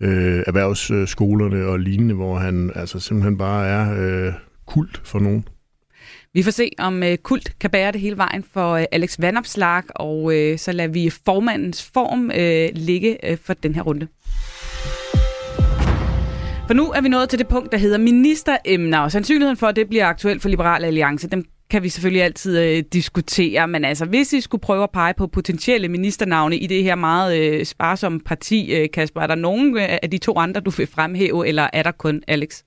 øh, 0.00 0.42
erhvervsskolerne 0.46 1.66
og 1.66 1.80
lignende, 1.80 2.14
hvor 2.14 2.38
han 2.38 2.72
altså 2.74 3.00
simpelthen 3.00 3.38
bare 3.38 3.66
er 3.66 3.94
øh, 4.26 4.32
kult 4.66 5.00
for 5.04 5.18
nogen. 5.18 5.48
Vi 6.34 6.42
får 6.42 6.50
se, 6.50 6.70
om 6.78 7.02
øh, 7.02 7.16
kult 7.16 7.58
kan 7.60 7.70
bære 7.70 7.92
det 7.92 8.00
hele 8.00 8.16
vejen 8.16 8.44
for 8.52 8.72
øh, 8.72 8.84
Alex 8.92 9.16
Vanopslag, 9.20 9.82
og 9.88 10.34
øh, 10.34 10.58
så 10.58 10.72
lader 10.72 10.92
vi 10.92 11.10
formandens 11.24 11.90
form 11.94 12.30
øh, 12.30 12.68
ligge 12.74 13.30
øh, 13.30 13.38
for 13.44 13.54
den 13.54 13.74
her 13.74 13.82
runde. 13.82 14.08
For 16.72 16.76
nu 16.76 16.90
er 16.90 17.00
vi 17.00 17.08
nået 17.08 17.28
til 17.28 17.38
det 17.38 17.48
punkt, 17.48 17.72
der 17.72 17.78
hedder 17.78 17.98
ministeremner, 17.98 18.98
og 18.98 19.12
sandsynligheden 19.12 19.56
for, 19.56 19.66
at 19.66 19.76
det 19.76 19.88
bliver 19.88 20.06
aktuelt 20.06 20.42
for 20.42 20.48
Liberal 20.48 20.84
Alliance, 20.84 21.28
dem 21.28 21.44
kan 21.70 21.82
vi 21.82 21.88
selvfølgelig 21.88 22.22
altid 22.22 22.58
øh, 22.58 22.84
diskutere, 22.92 23.68
men 23.68 23.84
altså 23.84 24.04
hvis 24.04 24.32
I 24.32 24.40
skulle 24.40 24.60
prøve 24.60 24.82
at 24.82 24.90
pege 24.90 25.14
på 25.14 25.26
potentielle 25.26 25.88
ministernavne 25.88 26.56
i 26.56 26.66
det 26.66 26.82
her 26.82 26.94
meget 26.94 27.38
øh, 27.38 27.64
sparsomme 27.64 28.20
parti, 28.20 28.74
øh, 28.74 28.88
Kasper, 28.92 29.20
er 29.20 29.26
der 29.26 29.34
nogen 29.34 29.76
øh, 29.76 29.98
af 30.02 30.10
de 30.10 30.18
to 30.18 30.38
andre, 30.38 30.60
du 30.60 30.70
vil 30.70 30.86
fremhæve, 30.86 31.48
eller 31.48 31.68
er 31.72 31.82
der 31.82 31.92
kun 31.92 32.22
Alex? 32.28 32.62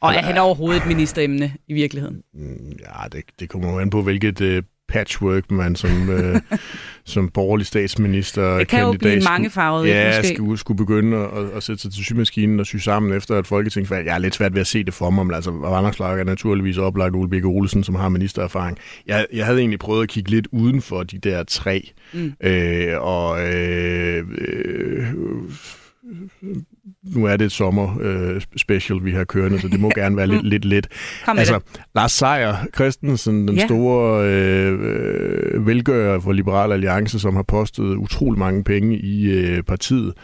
Og 0.00 0.14
er 0.14 0.22
han 0.22 0.38
overhovedet 0.38 0.82
et 0.82 0.88
ministeremne 0.88 1.52
i 1.68 1.72
virkeligheden? 1.72 2.22
Mm, 2.34 2.72
ja, 2.80 3.08
det, 3.12 3.24
det 3.40 3.48
kommer 3.48 3.72
jo 3.72 3.78
an 3.78 3.90
på, 3.90 4.02
hvilket 4.02 4.40
øh, 4.40 4.62
patchwork, 4.92 5.50
man 5.50 5.76
som, 5.76 6.10
øh, 6.10 6.40
som 7.04 7.28
borgerlig 7.28 7.66
statsminister 7.66 8.58
Det 8.58 8.68
kan 8.68 8.82
jo 8.82 8.92
blive 8.92 9.20
mange 9.20 9.50
farvet. 9.50 9.88
Ja, 9.88 10.18
måske. 10.18 10.34
Skulle, 10.34 10.58
skulle 10.58 10.78
begynde 10.78 11.16
at, 11.16 11.56
at 11.56 11.62
sætte 11.62 11.82
sig 11.82 11.92
til 11.92 12.04
symaskinen 12.04 12.60
og 12.60 12.66
sy 12.66 12.76
sammen 12.76 13.12
efter 13.12 13.38
et 13.38 13.46
folketingsvalg. 13.46 14.06
Jeg 14.06 14.14
er 14.14 14.18
lidt 14.18 14.34
svært 14.34 14.54
ved 14.54 14.60
at 14.60 14.66
se 14.66 14.84
det 14.84 14.94
for 14.94 15.10
mig, 15.10 15.26
men 15.26 15.34
altså, 15.34 15.50
Vanderslag 15.50 16.20
er 16.20 16.24
naturligvis 16.24 16.78
oplagt 16.78 17.14
Ole 17.14 17.28
Birke 17.28 17.46
Olsen, 17.46 17.84
som 17.84 17.94
har 17.94 18.08
ministererfaring. 18.08 18.78
Jeg, 19.06 19.26
jeg 19.32 19.46
havde 19.46 19.58
egentlig 19.58 19.78
prøvet 19.78 20.02
at 20.02 20.08
kigge 20.08 20.30
lidt 20.30 20.48
uden 20.52 20.82
for 20.82 21.02
de 21.02 21.18
der 21.18 21.42
tre, 21.42 21.90
mm. 22.12 22.32
øh, 22.40 23.00
og 23.00 23.54
øh, 23.54 24.24
øh, 24.38 25.06
nu 27.04 27.24
er 27.24 27.36
det 27.36 27.44
et 27.44 27.52
sommer 27.52 27.98
øh, 28.00 28.42
special, 28.56 29.04
vi 29.04 29.12
har 29.12 29.24
kørende, 29.24 29.60
så 29.60 29.68
det 29.68 29.80
må 29.80 29.90
gerne 30.00 30.16
være 30.16 30.26
lidt, 30.26 30.46
lidt 30.46 30.64
let. 30.64 30.86
Altså, 31.26 31.54
det. 31.54 31.82
Lars 31.94 32.12
Seier 32.12 32.56
Christensen, 32.74 33.48
den 33.48 33.56
ja. 33.56 33.66
store 33.66 34.26
øh, 34.26 34.78
øh, 34.82 35.66
velgører 35.66 36.20
for 36.20 36.32
Liberal 36.32 36.72
Alliance, 36.72 37.18
som 37.18 37.36
har 37.36 37.42
postet 37.42 37.96
utrolig 37.96 38.38
mange 38.38 38.64
penge 38.64 38.98
i 38.98 39.30
øh, 39.30 39.62
partiet, 39.62 40.14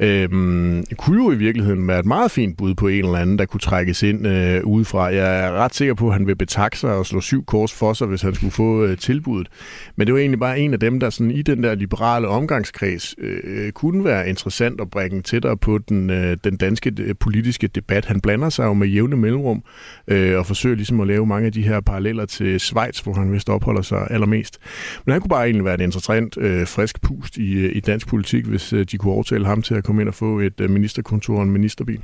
Øhm, 0.00 0.84
kunne 0.98 1.24
jo 1.24 1.30
i 1.30 1.36
virkeligheden 1.36 1.88
være 1.88 1.98
et 1.98 2.06
meget 2.06 2.30
fint 2.30 2.56
bud 2.56 2.74
på 2.74 2.88
en 2.88 3.04
eller 3.04 3.18
anden, 3.18 3.38
der 3.38 3.46
kunne 3.46 3.60
trækkes 3.60 4.02
ind 4.02 4.26
øh, 4.26 4.64
udefra. 4.64 5.04
Jeg 5.04 5.44
er 5.44 5.52
ret 5.52 5.74
sikker 5.74 5.94
på, 5.94 6.06
at 6.08 6.12
han 6.12 6.26
vil 6.26 6.36
betakke 6.36 6.78
sig 6.78 6.94
og 6.94 7.06
slå 7.06 7.20
syv 7.20 7.44
kors 7.44 7.72
for 7.72 7.92
sig, 7.92 8.06
hvis 8.06 8.22
han 8.22 8.34
skulle 8.34 8.50
få 8.50 8.84
øh, 8.84 8.98
tilbuddet. 8.98 9.48
Men 9.96 10.06
det 10.06 10.14
var 10.14 10.20
egentlig 10.20 10.40
bare 10.40 10.58
en 10.58 10.72
af 10.72 10.80
dem, 10.80 11.00
der 11.00 11.10
sådan 11.10 11.30
i 11.30 11.42
den 11.42 11.62
der 11.62 11.74
liberale 11.74 12.28
omgangskreds 12.28 13.14
øh, 13.18 13.72
kunne 13.72 14.04
være 14.04 14.28
interessant 14.28 14.80
at 14.80 14.90
bringe 14.90 15.22
tættere 15.22 15.56
på 15.56 15.78
den, 15.78 16.10
øh, 16.10 16.17
den 16.44 16.56
danske 16.56 16.92
øh, 16.98 17.14
politiske 17.20 17.66
debat. 17.66 18.04
Han 18.04 18.20
blander 18.20 18.48
sig 18.48 18.64
jo 18.64 18.72
med 18.72 18.88
jævne 18.88 19.16
mellemrum 19.16 19.62
øh, 20.08 20.38
og 20.38 20.46
forsøger 20.46 20.76
ligesom 20.76 21.00
at 21.00 21.06
lave 21.06 21.26
mange 21.26 21.46
af 21.46 21.52
de 21.52 21.62
her 21.62 21.80
paralleller 21.80 22.26
til 22.26 22.60
Schweiz, 22.60 23.00
hvor 23.00 23.14
han 23.14 23.32
vist 23.32 23.48
opholder 23.48 23.82
sig 23.82 24.06
allermest. 24.10 24.58
Men 25.04 25.12
han 25.12 25.20
kunne 25.20 25.28
bare 25.28 25.44
egentlig 25.44 25.64
være 25.64 25.74
et 25.74 25.80
interessant, 25.80 26.38
øh, 26.38 26.66
frisk 26.66 27.00
pust 27.00 27.36
i, 27.36 27.52
øh, 27.52 27.76
i 27.76 27.80
dansk 27.80 28.08
politik, 28.08 28.44
hvis 28.44 28.72
øh, 28.72 28.86
de 28.90 28.98
kunne 28.98 29.12
overtale 29.12 29.46
ham 29.46 29.62
til 29.62 29.74
at 29.74 29.84
komme 29.84 30.02
ind 30.02 30.08
og 30.08 30.14
få 30.14 30.40
et 30.40 30.60
øh, 30.60 30.70
ministerkontor 30.70 31.36
og 31.36 31.42
en 31.42 31.50
ministerbil. 31.50 32.00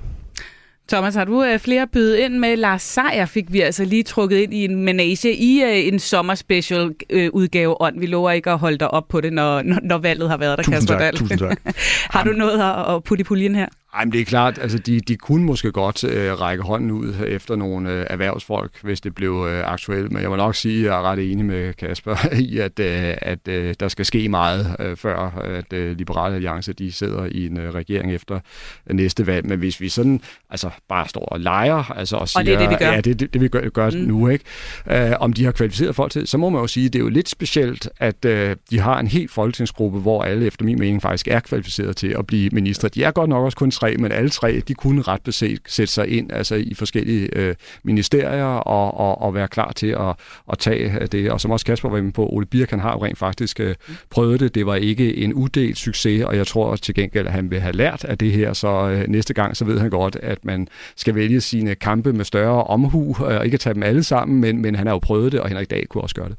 Thomas, 0.88 1.14
har 1.14 1.24
du 1.24 1.44
øh, 1.44 1.58
flere 1.58 1.86
byde 1.86 2.20
ind 2.20 2.38
med? 2.38 2.56
Lars 2.56 2.82
Seier 2.82 3.26
fik 3.26 3.52
vi 3.52 3.60
altså 3.60 3.84
lige 3.84 4.02
trukket 4.02 4.36
ind 4.36 4.54
i 4.54 4.64
en 4.64 4.84
menage 4.84 5.34
i 5.34 5.62
øh, 5.62 5.92
en 5.92 5.98
sommerspecial 5.98 6.94
øh, 7.10 7.30
udgave 7.32 7.82
ånd. 7.82 8.00
Vi 8.00 8.06
lover 8.06 8.30
ikke 8.30 8.50
at 8.50 8.58
holde 8.58 8.78
dig 8.78 8.90
op 8.90 9.08
på 9.08 9.20
det, 9.20 9.32
når, 9.32 9.62
når, 9.62 9.78
når 9.82 9.98
valget 9.98 10.30
har 10.30 10.36
været 10.36 10.58
der, 10.58 10.64
tusind 10.64 10.74
Kasper 10.74 10.94
tak, 10.94 11.00
Dahl. 11.00 11.16
Tusind 11.16 11.38
tak. 11.38 11.60
har 12.14 12.24
du 12.24 12.30
noget 12.30 12.60
at, 12.60 12.94
at 12.94 13.04
putte 13.04 13.20
i 13.20 13.24
puljen 13.24 13.54
her? 13.54 13.66
Ej, 13.94 14.04
men 14.04 14.12
det 14.12 14.20
er 14.20 14.24
klart, 14.24 14.58
altså 14.58 14.78
de, 14.78 15.00
de 15.00 15.16
kunne 15.16 15.44
måske 15.44 15.72
godt 15.72 16.04
øh, 16.04 16.40
række 16.40 16.62
hånden 16.62 16.90
ud 16.90 17.14
efter 17.26 17.56
nogle 17.56 17.90
øh, 17.90 18.06
erhvervsfolk, 18.10 18.72
hvis 18.82 19.00
det 19.00 19.14
blev 19.14 19.46
øh, 19.50 19.72
aktuelt. 19.72 20.12
Men 20.12 20.22
jeg 20.22 20.30
må 20.30 20.36
nok 20.36 20.54
sige, 20.54 20.78
at 20.78 20.84
jeg 20.84 20.98
er 20.98 21.02
ret 21.02 21.30
enig 21.32 21.44
med 21.44 21.74
Kasper 21.74 22.16
i, 22.48 22.58
at, 22.58 22.78
øh, 22.78 23.14
at 23.22 23.48
øh, 23.48 23.74
der 23.80 23.88
skal 23.88 24.04
ske 24.04 24.28
meget, 24.28 24.76
øh, 24.78 24.96
før 24.96 25.40
at 25.44 25.72
øh, 25.72 25.96
Liberale 25.96 26.34
Alliance 26.34 26.72
de 26.72 26.92
sidder 26.92 27.24
i 27.24 27.46
en 27.46 27.58
øh, 27.58 27.74
regering 27.74 28.14
efter 28.14 28.40
øh, 28.86 28.96
næste 28.96 29.26
valg. 29.26 29.46
Men 29.46 29.58
hvis 29.58 29.80
vi 29.80 29.88
sådan 29.88 30.20
altså, 30.50 30.70
bare 30.88 31.08
står 31.08 31.24
og 31.24 31.40
leger 31.40 31.92
altså, 31.92 32.16
og 32.16 32.28
siger, 32.28 32.40
og 32.40 32.46
det 32.46 32.54
er 32.54 32.58
det, 32.58 32.70
vi 32.70 32.76
gør. 32.84 32.92
Ja, 32.92 33.00
det, 33.00 33.20
det, 33.20 33.34
det 33.34 33.40
vi 33.40 33.48
gør, 33.48 33.68
gør 33.68 33.90
mm. 33.90 33.96
nu, 33.96 34.28
ikke? 34.28 34.44
Øh, 34.90 35.12
om 35.20 35.32
de 35.32 35.44
har 35.44 35.52
kvalificeret 35.52 35.96
folk 35.96 36.12
til, 36.12 36.26
så 36.26 36.38
må 36.38 36.50
man 36.50 36.60
jo 36.60 36.66
sige, 36.66 36.86
at 36.86 36.92
det 36.92 36.98
er 36.98 37.02
jo 37.02 37.08
lidt 37.08 37.28
specielt, 37.28 37.88
at 37.98 38.24
øh, 38.24 38.56
de 38.70 38.80
har 38.80 39.00
en 39.00 39.06
helt 39.06 39.30
folketingsgruppe, 39.30 40.00
hvor 40.00 40.22
alle 40.22 40.46
efter 40.46 40.64
min 40.64 40.78
mening 40.78 41.02
faktisk 41.02 41.28
er 41.28 41.40
kvalificeret 41.40 41.96
til 41.96 42.08
at 42.08 42.26
blive 42.26 42.50
minister. 42.52 42.88
De 42.88 43.04
er 43.04 43.10
godt 43.10 43.30
nok 43.30 43.44
også 43.44 43.56
kun 43.56 43.72
tre, 43.84 43.96
men 43.96 44.12
alle 44.12 44.30
tre, 44.30 44.62
de 44.68 44.74
kunne 44.74 45.02
ret 45.02 45.22
beset 45.22 45.58
sætte 45.66 45.92
sig 45.92 46.08
ind 46.08 46.32
altså 46.32 46.54
i 46.54 46.74
forskellige 46.74 47.28
øh, 47.36 47.54
ministerier 47.82 48.44
og, 48.44 48.94
og, 48.96 49.22
og 49.22 49.34
være 49.34 49.48
klar 49.48 49.72
til 49.72 49.86
at, 49.86 50.14
at 50.52 50.58
tage 50.58 51.00
øh, 51.00 51.06
det. 51.12 51.30
Og 51.30 51.40
som 51.40 51.50
også 51.50 51.66
Kasper 51.66 51.88
var 51.88 51.98
inde 51.98 52.12
på, 52.12 52.28
Ole 52.32 52.46
Birk, 52.46 52.70
han 52.70 52.80
har 52.80 52.92
jo 52.92 53.04
rent 53.04 53.18
faktisk 53.18 53.60
øh, 53.60 53.74
prøvet 54.10 54.40
det. 54.40 54.54
Det 54.54 54.66
var 54.66 54.74
ikke 54.74 55.16
en 55.16 55.34
uddelt 55.34 55.78
succes, 55.78 56.24
og 56.24 56.36
jeg 56.36 56.46
tror 56.46 56.66
også 56.66 56.84
til 56.84 56.94
gengæld, 56.94 57.26
at 57.26 57.32
han 57.32 57.50
vil 57.50 57.60
have 57.60 57.76
lært 57.76 58.04
af 58.04 58.18
det 58.18 58.32
her, 58.32 58.52
så 58.52 58.68
øh, 58.68 59.08
næste 59.08 59.34
gang, 59.34 59.56
så 59.56 59.64
ved 59.64 59.78
han 59.78 59.90
godt, 59.90 60.16
at 60.22 60.44
man 60.44 60.68
skal 60.96 61.14
vælge 61.14 61.40
sine 61.40 61.74
kampe 61.74 62.12
med 62.12 62.24
større 62.24 62.64
omhu, 62.64 63.16
øh, 63.20 63.24
og 63.24 63.34
øh, 63.34 63.44
ikke 63.44 63.58
tage 63.58 63.74
dem 63.74 63.82
alle 63.82 64.02
sammen, 64.02 64.40
men, 64.40 64.62
men 64.62 64.74
han 64.74 64.86
har 64.86 64.94
jo 64.94 64.98
prøvet 64.98 65.32
det, 65.32 65.40
og 65.40 65.48
Henrik 65.48 65.70
Dag 65.70 65.86
kunne 65.88 66.02
også 66.02 66.14
gøre 66.14 66.28
det. 66.28 66.36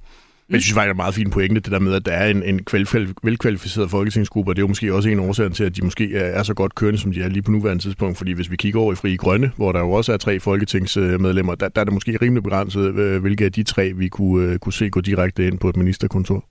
Men 0.47 0.53
jeg 0.53 0.61
synes 0.61 0.73
faktisk, 0.73 0.87
det 0.87 0.93
er 0.93 1.03
meget 1.03 1.15
fint 1.15 1.31
pointe, 1.31 1.61
det 1.61 1.71
der 1.71 1.79
med, 1.79 1.93
at 1.93 2.05
der 2.05 2.11
er 2.11 2.29
en, 2.29 2.43
en 2.43 2.59
velkvalificeret 3.23 3.89
folketingsgruppe, 3.91 4.51
og 4.51 4.55
det 4.55 4.59
er 4.59 4.63
jo 4.63 4.67
måske 4.67 4.93
også 4.93 5.09
en 5.09 5.19
årsag 5.19 5.51
til, 5.51 5.63
at 5.63 5.75
de 5.75 5.81
måske 5.81 6.15
er, 6.15 6.23
er 6.23 6.43
så 6.43 6.53
godt 6.53 6.75
kørende, 6.75 6.99
som 6.99 7.11
de 7.11 7.21
er 7.21 7.29
lige 7.29 7.41
på 7.41 7.51
nuværende 7.51 7.83
tidspunkt. 7.83 8.17
Fordi 8.17 8.31
hvis 8.31 8.51
vi 8.51 8.55
kigger 8.55 8.79
over 8.79 8.93
i 8.93 8.95
Fri 8.95 9.15
Grønne, 9.15 9.51
hvor 9.55 9.71
der 9.71 9.79
jo 9.79 9.91
også 9.91 10.13
er 10.13 10.17
tre 10.17 10.39
folketingsmedlemmer, 10.39 11.55
der, 11.55 11.69
der 11.69 11.81
er 11.81 11.85
det 11.85 11.93
måske 11.93 12.17
rimelig 12.21 12.43
begrænset, 12.43 12.95
øh, 12.95 13.21
hvilke 13.21 13.45
af 13.45 13.51
de 13.51 13.63
tre 13.63 13.93
vi 13.95 14.07
kunne, 14.07 14.51
øh, 14.51 14.59
kunne 14.59 14.73
se 14.73 14.89
gå 14.89 15.01
direkte 15.01 15.47
ind 15.47 15.59
på 15.59 15.69
et 15.69 15.77
ministerkontor. 15.77 16.45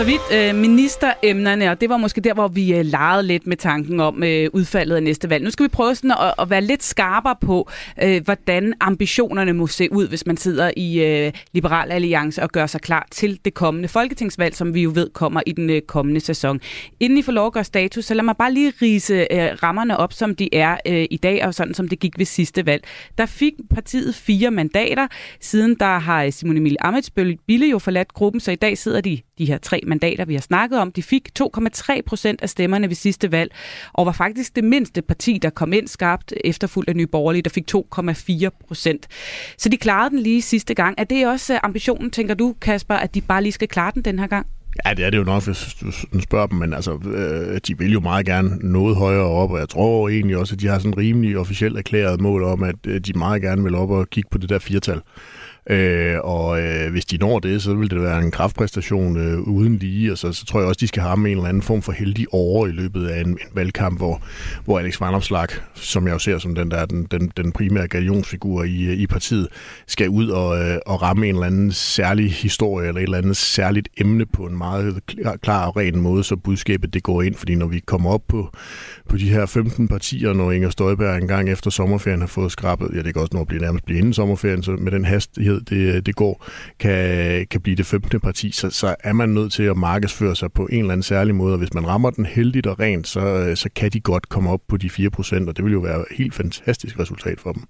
Så 0.00 0.06
vidt 0.06 0.22
øh, 0.32 0.54
ministeremnerne, 0.54 1.70
og 1.70 1.80
det 1.80 1.88
var 1.88 1.96
måske 1.96 2.20
der, 2.20 2.34
hvor 2.34 2.48
vi 2.48 2.74
øh, 2.74 2.84
legede 2.84 3.22
lidt 3.22 3.46
med 3.46 3.56
tanken 3.56 4.00
om 4.00 4.22
øh, 4.22 4.48
udfaldet 4.52 4.96
af 4.96 5.02
næste 5.02 5.30
valg. 5.30 5.44
Nu 5.44 5.50
skal 5.50 5.62
vi 5.62 5.68
prøve 5.68 5.94
sådan 5.94 6.10
at, 6.10 6.34
at 6.38 6.50
være 6.50 6.60
lidt 6.60 6.82
skarpere 6.82 7.36
på, 7.40 7.70
øh, 8.02 8.24
hvordan 8.24 8.74
ambitionerne 8.80 9.52
må 9.52 9.66
se 9.66 9.92
ud, 9.92 10.08
hvis 10.08 10.26
man 10.26 10.36
sidder 10.36 10.70
i 10.76 11.04
øh, 11.04 11.32
Liberal 11.52 11.92
Alliance 11.92 12.42
og 12.42 12.50
gør 12.50 12.66
sig 12.66 12.80
klar 12.80 13.06
til 13.10 13.40
det 13.44 13.54
kommende 13.54 13.88
folketingsvalg, 13.88 14.56
som 14.56 14.74
vi 14.74 14.82
jo 14.82 14.92
ved 14.94 15.10
kommer 15.10 15.40
i 15.46 15.52
den 15.52 15.70
øh, 15.70 15.82
kommende 15.82 16.20
sæson. 16.20 16.60
Inden 17.00 17.18
I 17.18 17.22
får 17.22 17.32
lov 17.32 17.46
at 17.46 17.52
gøre 17.52 17.64
status, 17.64 18.04
så 18.04 18.14
lad 18.14 18.24
mig 18.24 18.36
bare 18.36 18.52
lige 18.52 18.72
rise 18.82 19.26
øh, 19.30 19.48
rammerne 19.62 19.96
op, 19.96 20.12
som 20.12 20.34
de 20.34 20.54
er 20.54 20.76
øh, 20.86 21.06
i 21.10 21.16
dag, 21.16 21.44
og 21.44 21.54
sådan 21.54 21.74
som 21.74 21.88
det 21.88 22.00
gik 22.00 22.18
ved 22.18 22.26
sidste 22.26 22.66
valg. 22.66 22.84
Der 23.18 23.26
fik 23.26 23.52
partiet 23.74 24.14
fire 24.14 24.50
mandater. 24.50 25.06
Siden 25.40 25.76
der 25.80 25.98
har 25.98 26.30
Simon 26.30 26.56
Emil 26.56 26.76
Amitsbøl 26.80 27.38
Bille 27.46 27.66
jo 27.66 27.78
forladt 27.78 28.14
gruppen, 28.14 28.40
så 28.40 28.50
i 28.50 28.56
dag 28.56 28.78
sidder 28.78 29.00
de 29.00 29.20
de 29.40 29.46
her 29.46 29.58
tre 29.58 29.80
mandater, 29.86 30.24
vi 30.24 30.34
har 30.34 30.40
snakket 30.40 30.78
om. 30.78 30.92
De 30.92 31.02
fik 31.02 31.28
2,3 31.40 32.00
procent 32.06 32.42
af 32.42 32.48
stemmerne 32.48 32.88
ved 32.88 32.94
sidste 32.94 33.32
valg, 33.32 33.52
og 33.92 34.06
var 34.06 34.12
faktisk 34.12 34.56
det 34.56 34.64
mindste 34.64 35.02
parti, 35.02 35.38
der 35.42 35.50
kom 35.50 35.72
ind 35.72 35.88
skarpt 35.88 36.32
efterfulgt 36.44 36.90
af 36.90 36.96
Nye 36.96 37.06
Borgerlige, 37.06 37.42
der 37.42 37.50
fik 37.50 37.64
2,4 37.74 38.48
procent. 38.66 39.08
Så 39.56 39.68
de 39.68 39.76
klarede 39.76 40.10
den 40.10 40.18
lige 40.18 40.42
sidste 40.42 40.74
gang. 40.74 40.94
Er 40.98 41.04
det 41.04 41.26
også 41.26 41.54
øh, 41.54 41.60
ambitionen, 41.62 42.10
tænker 42.10 42.34
du, 42.34 42.54
Kasper, 42.60 42.94
at 42.94 43.14
de 43.14 43.20
bare 43.20 43.42
lige 43.42 43.52
skal 43.52 43.68
klare 43.68 43.92
den 43.94 44.02
den 44.02 44.18
her 44.18 44.26
gang? 44.26 44.46
Ja, 44.86 44.94
det 44.94 45.04
er 45.04 45.10
det 45.10 45.18
jo 45.18 45.24
nok, 45.24 45.44
hvis 45.44 45.76
du 45.80 46.20
spørger 46.20 46.46
dem, 46.46 46.58
men 46.58 46.74
altså, 46.74 46.98
øh, 47.04 47.60
de 47.66 47.78
vil 47.78 47.92
jo 47.92 48.00
meget 48.00 48.26
gerne 48.26 48.58
noget 48.62 48.96
højere 48.96 49.24
op, 49.24 49.50
og 49.50 49.58
jeg 49.58 49.68
tror 49.68 50.08
egentlig 50.08 50.36
også, 50.36 50.54
at 50.54 50.60
de 50.60 50.66
har 50.66 50.78
sådan 50.78 50.90
en 50.90 50.98
rimelig 50.98 51.38
officielt 51.38 51.78
erklæret 51.78 52.20
mål 52.20 52.42
om, 52.42 52.62
at 52.62 52.74
øh, 52.86 53.00
de 53.00 53.12
meget 53.18 53.42
gerne 53.42 53.62
vil 53.62 53.74
op 53.74 53.90
og 53.90 54.10
kigge 54.10 54.28
på 54.30 54.38
det 54.38 54.48
der 54.48 54.58
firtal. 54.58 55.00
Øh, 55.70 56.16
og 56.22 56.62
øh, 56.62 56.90
hvis 56.90 57.04
de 57.04 57.16
når 57.16 57.38
det, 57.38 57.62
så 57.62 57.74
vil 57.74 57.90
det 57.90 58.02
være 58.02 58.22
en 58.22 58.30
kraftpræstation 58.30 59.16
øh, 59.16 59.40
uden 59.40 59.76
lige, 59.76 60.12
og 60.12 60.18
så, 60.18 60.32
så 60.32 60.46
tror 60.46 60.60
jeg 60.60 60.68
også, 60.68 60.78
de 60.80 60.88
skal 60.88 61.02
have 61.02 61.16
med 61.16 61.30
en 61.30 61.36
eller 61.36 61.48
anden 61.48 61.62
form 61.62 61.82
for 61.82 61.92
heldig 61.92 62.26
over 62.32 62.66
i 62.66 62.70
løbet 62.70 63.08
af 63.08 63.20
en, 63.20 63.28
en 63.28 63.38
valgkamp, 63.54 63.98
hvor, 63.98 64.22
hvor 64.64 64.78
Alex 64.78 65.00
Vanopslag, 65.00 65.48
som 65.74 66.06
jeg 66.06 66.12
jo 66.12 66.18
ser 66.18 66.38
som 66.38 66.54
den 66.54 66.70
der 66.70 66.86
den, 66.86 67.06
den, 67.10 67.32
den 67.36 67.52
primære 67.52 67.88
galionsfigur 67.88 68.64
i, 68.64 68.92
i 68.92 69.06
partiet, 69.06 69.48
skal 69.86 70.08
ud 70.08 70.28
og, 70.28 70.58
øh, 70.62 70.78
og 70.86 71.02
ramme 71.02 71.28
en 71.28 71.34
eller 71.34 71.46
anden 71.46 71.72
særlig 71.72 72.32
historie 72.32 72.88
eller 72.88 73.00
et 73.00 73.04
eller 73.04 73.18
andet 73.18 73.36
særligt 73.36 73.88
emne 73.96 74.26
på 74.26 74.46
en 74.46 74.58
meget 74.58 75.00
klar 75.42 75.66
og 75.66 75.76
ren 75.76 76.00
måde, 76.00 76.24
så 76.24 76.36
budskabet 76.36 76.94
det 76.94 77.02
går 77.02 77.22
ind, 77.22 77.34
fordi 77.34 77.54
når 77.54 77.66
vi 77.66 77.78
kommer 77.78 78.10
op 78.10 78.22
på, 78.28 78.50
på 79.08 79.16
de 79.16 79.28
her 79.28 79.46
15 79.46 79.88
partier, 79.88 80.32
når 80.32 80.52
Inger 80.52 80.70
Støjberg 80.70 81.18
engang 81.18 81.50
efter 81.50 81.70
sommerferien 81.70 82.20
har 82.20 82.26
fået 82.26 82.52
skrabet, 82.52 82.90
ja 82.94 83.02
det 83.02 83.14
kan 83.14 83.22
også 83.22 83.34
nå 83.34 83.40
at 83.40 83.46
blive 83.46 83.62
nærmest 83.62 83.84
blive 83.84 83.98
inden 83.98 84.12
sommerferien, 84.12 84.62
så 84.62 84.70
med 84.70 84.92
den 84.92 85.04
hastighed 85.50 85.94
det, 85.94 86.06
det 86.06 86.16
går, 86.16 86.46
kan, 86.78 87.46
kan 87.46 87.60
blive 87.60 87.76
det 87.76 87.86
15. 87.86 88.20
parti, 88.20 88.50
så, 88.50 88.70
så 88.70 88.94
er 89.00 89.12
man 89.12 89.28
nødt 89.28 89.52
til 89.52 89.62
at 89.62 89.76
markedsføre 89.76 90.36
sig 90.36 90.52
på 90.52 90.66
en 90.66 90.78
eller 90.78 90.92
anden 90.92 91.02
særlig 91.02 91.34
måde, 91.34 91.54
og 91.54 91.58
hvis 91.58 91.74
man 91.74 91.86
rammer 91.86 92.10
den 92.10 92.26
heldigt 92.26 92.66
og 92.66 92.80
rent, 92.80 93.08
så, 93.08 93.52
så 93.54 93.68
kan 93.76 93.90
de 93.90 94.00
godt 94.00 94.28
komme 94.28 94.50
op 94.50 94.60
på 94.68 94.76
de 94.76 94.86
4% 94.86 95.48
og 95.48 95.56
det 95.56 95.64
vil 95.64 95.72
jo 95.72 95.80
være 95.80 96.00
et 96.00 96.06
helt 96.10 96.34
fantastisk 96.34 96.98
resultat 96.98 97.40
for 97.40 97.52
dem. 97.52 97.62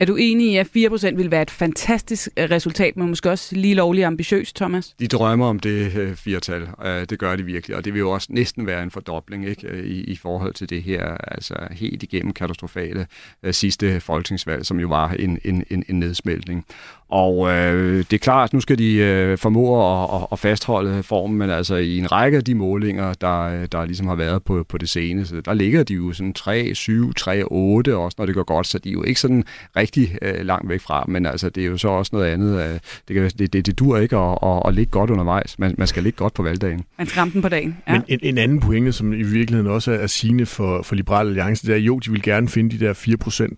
Er 0.00 0.04
du 0.04 0.16
enig 0.16 0.52
i, 0.52 0.56
at 0.56 0.66
4% 0.66 1.16
vil 1.16 1.30
være 1.30 1.42
et 1.42 1.50
fantastisk 1.50 2.28
øh, 2.36 2.50
resultat, 2.50 2.96
men 2.96 3.08
måske 3.08 3.30
også 3.30 3.56
lige 3.56 3.74
lovligt 3.74 4.06
ambitiøst, 4.06 4.56
Thomas? 4.56 4.94
De 5.00 5.06
drømmer 5.06 5.46
om 5.46 5.58
det 5.58 5.96
øh, 5.96 6.14
firetal. 6.14 6.68
Øh, 6.84 7.06
det 7.10 7.18
gør 7.18 7.36
de 7.36 7.42
virkelig, 7.42 7.76
og 7.76 7.84
det 7.84 7.92
vil 7.92 8.00
jo 8.00 8.10
også 8.10 8.28
næsten 8.30 8.66
være 8.66 8.82
en 8.82 8.90
fordobling 8.90 9.48
ikke, 9.48 9.82
i, 9.84 10.04
i 10.04 10.16
forhold 10.16 10.54
til 10.54 10.70
det 10.70 10.82
her 10.82 11.16
altså 11.16 11.54
helt 11.70 12.02
igennem 12.02 12.32
katastrofale 12.32 13.06
sidste 13.50 14.00
folketingsvalg, 14.00 14.66
som 14.66 14.80
jo 14.80 14.88
var 14.88 15.10
en, 15.10 15.38
en, 15.44 15.64
en, 15.70 15.84
en 15.88 15.98
nedsmeltning. 15.98 16.64
Og 17.10 17.50
øh, 17.50 17.96
det 17.98 18.12
er 18.12 18.18
klart, 18.18 18.52
nu 18.52 18.60
skal 18.60 18.78
de 18.78 18.94
øh, 18.94 19.38
formå 19.38 19.94
at, 20.04 20.26
at 20.32 20.38
fastholde 20.38 21.02
formen, 21.02 21.38
men 21.38 21.50
altså 21.50 21.76
i 21.76 21.98
en 21.98 22.12
række 22.12 22.36
af 22.36 22.44
de 22.44 22.54
målinger, 22.54 23.12
der, 23.12 23.66
der 23.66 23.84
ligesom 23.84 24.06
har 24.06 24.14
været 24.14 24.42
på, 24.42 24.64
på 24.68 24.78
det 24.78 24.88
seneste, 24.88 25.40
der 25.40 25.54
ligger 25.54 25.82
de 25.82 25.94
jo 25.94 26.12
sådan 26.12 26.32
3, 26.32 26.74
7, 26.74 27.14
3, 27.14 27.42
8 27.46 27.96
også, 27.96 28.14
når 28.18 28.26
det 28.26 28.34
går 28.34 28.42
godt, 28.42 28.66
så 28.66 28.78
de 28.78 28.88
er 28.88 28.92
jo 28.92 29.02
ikke 29.02 29.20
sådan 29.20 29.44
rigtig 29.76 30.18
øh, 30.22 30.46
langt 30.46 30.68
væk 30.68 30.80
fra, 30.80 31.04
men 31.08 31.26
altså 31.26 31.50
det 31.50 31.62
er 31.62 31.66
jo 31.66 31.76
så 31.76 31.88
også 31.88 32.10
noget 32.12 32.26
andet. 32.26 32.60
Øh, 32.60 32.78
det, 33.08 33.14
kan, 33.14 33.30
det, 33.38 33.52
det, 33.52 33.66
det 33.66 33.78
dur 33.78 33.98
ikke 33.98 34.16
at, 34.16 34.38
at, 34.42 34.62
at 34.66 34.74
ligge 34.74 34.90
godt 34.90 35.10
undervejs. 35.10 35.58
Man, 35.58 35.74
man 35.78 35.86
skal 35.86 36.02
ligge 36.02 36.16
godt 36.16 36.34
på 36.34 36.42
valgdagen. 36.42 36.84
Man 36.98 37.06
skal 37.06 37.20
ramme 37.20 37.32
den 37.32 37.42
på 37.42 37.48
dagen. 37.48 37.76
Ja. 37.88 37.92
Men 37.92 38.02
en, 38.08 38.18
en 38.22 38.38
anden 38.38 38.60
pointe, 38.60 38.92
som 38.92 39.12
i 39.12 39.22
virkeligheden 39.22 39.70
også 39.70 39.92
er 39.92 40.06
sigende 40.06 40.46
for, 40.46 40.82
for 40.82 40.94
Liberale 40.94 41.28
Alliance, 41.28 41.66
det 41.66 41.72
er, 41.74 41.78
jo, 41.78 41.98
de 41.98 42.10
vil 42.10 42.22
gerne 42.22 42.48
finde 42.48 42.78
de 42.78 42.84
der 42.84 42.94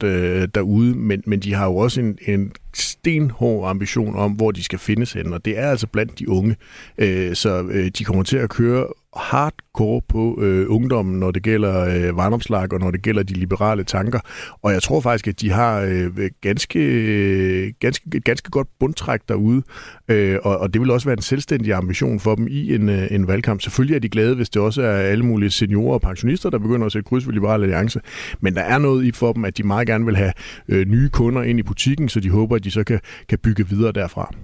4% 0.02 0.06
øh, 0.06 0.48
derude, 0.54 0.94
men, 0.94 1.22
men 1.26 1.40
de 1.40 1.54
har 1.54 1.66
jo 1.66 1.76
også 1.76 2.00
en, 2.00 2.18
en 2.26 2.52
stenhård 2.76 3.68
ambition 3.68 4.16
om, 4.16 4.32
hvor 4.32 4.50
de 4.50 4.64
skal 4.64 4.78
findes 4.78 5.12
hen, 5.12 5.32
og 5.32 5.44
det 5.44 5.58
er 5.58 5.70
altså 5.70 5.86
blandt 5.86 6.18
de 6.18 6.28
unge. 6.28 6.56
Øh, 6.98 7.34
så 7.34 7.62
øh, 7.62 7.90
de 7.98 8.04
kommer 8.04 8.22
til 8.22 8.36
at 8.36 8.50
køre 8.50 8.86
hardcore 9.16 10.00
på 10.08 10.38
øh, 10.42 10.66
ungdommen, 10.68 11.20
når 11.20 11.30
det 11.30 11.42
gælder 11.42 11.84
øh, 11.84 12.16
Varnomslag 12.16 12.72
og 12.72 12.80
når 12.80 12.90
det 12.90 13.02
gælder 13.02 13.22
de 13.22 13.34
liberale 13.34 13.84
tanker. 13.84 14.20
Og 14.62 14.72
jeg 14.72 14.82
tror 14.82 15.00
faktisk, 15.00 15.28
at 15.28 15.40
de 15.40 15.50
har 15.50 15.80
øh, 15.80 16.30
ganske, 16.40 17.74
ganske, 17.80 18.20
ganske 18.20 18.50
godt 18.50 18.68
bundtræk 18.80 19.20
derude, 19.28 19.62
øh, 20.08 20.38
og, 20.42 20.58
og 20.58 20.72
det 20.72 20.80
vil 20.80 20.90
også 20.90 21.06
være 21.08 21.16
en 21.16 21.22
selvstændig 21.22 21.74
ambition 21.74 22.20
for 22.20 22.34
dem 22.34 22.46
i 22.50 22.74
en, 22.74 22.88
øh, 22.88 23.06
en 23.10 23.28
valgkamp. 23.28 23.60
Selvfølgelig 23.60 23.94
er 23.94 24.00
de 24.00 24.08
glade, 24.08 24.34
hvis 24.34 24.50
det 24.50 24.62
også 24.62 24.82
er 24.82 24.96
alle 24.96 25.24
mulige 25.24 25.50
seniorer 25.50 25.94
og 25.94 26.00
pensionister, 26.00 26.50
der 26.50 26.58
begynder 26.58 26.86
at 26.86 26.92
sætte 26.92 27.08
kryds 27.08 27.26
ved 27.26 27.34
Liberale 27.34 27.62
Alliance, 27.62 28.00
men 28.40 28.54
der 28.54 28.62
er 28.62 28.78
noget 28.78 29.04
i 29.04 29.12
for 29.12 29.32
dem, 29.32 29.44
at 29.44 29.58
de 29.58 29.62
meget 29.62 29.86
gerne 29.86 30.04
vil 30.04 30.16
have 30.16 30.32
øh, 30.68 30.86
nye 30.86 31.08
kunder 31.08 31.42
ind 31.42 31.58
i 31.58 31.62
butikken, 31.62 32.08
så 32.08 32.20
de 32.20 32.30
håber, 32.30 32.56
at 32.56 32.64
de 32.64 32.70
så 32.70 32.84
kan, 32.84 33.00
kan 33.28 33.38
bygge 33.38 33.68
videre 33.68 33.92
derfra. 33.92 34.34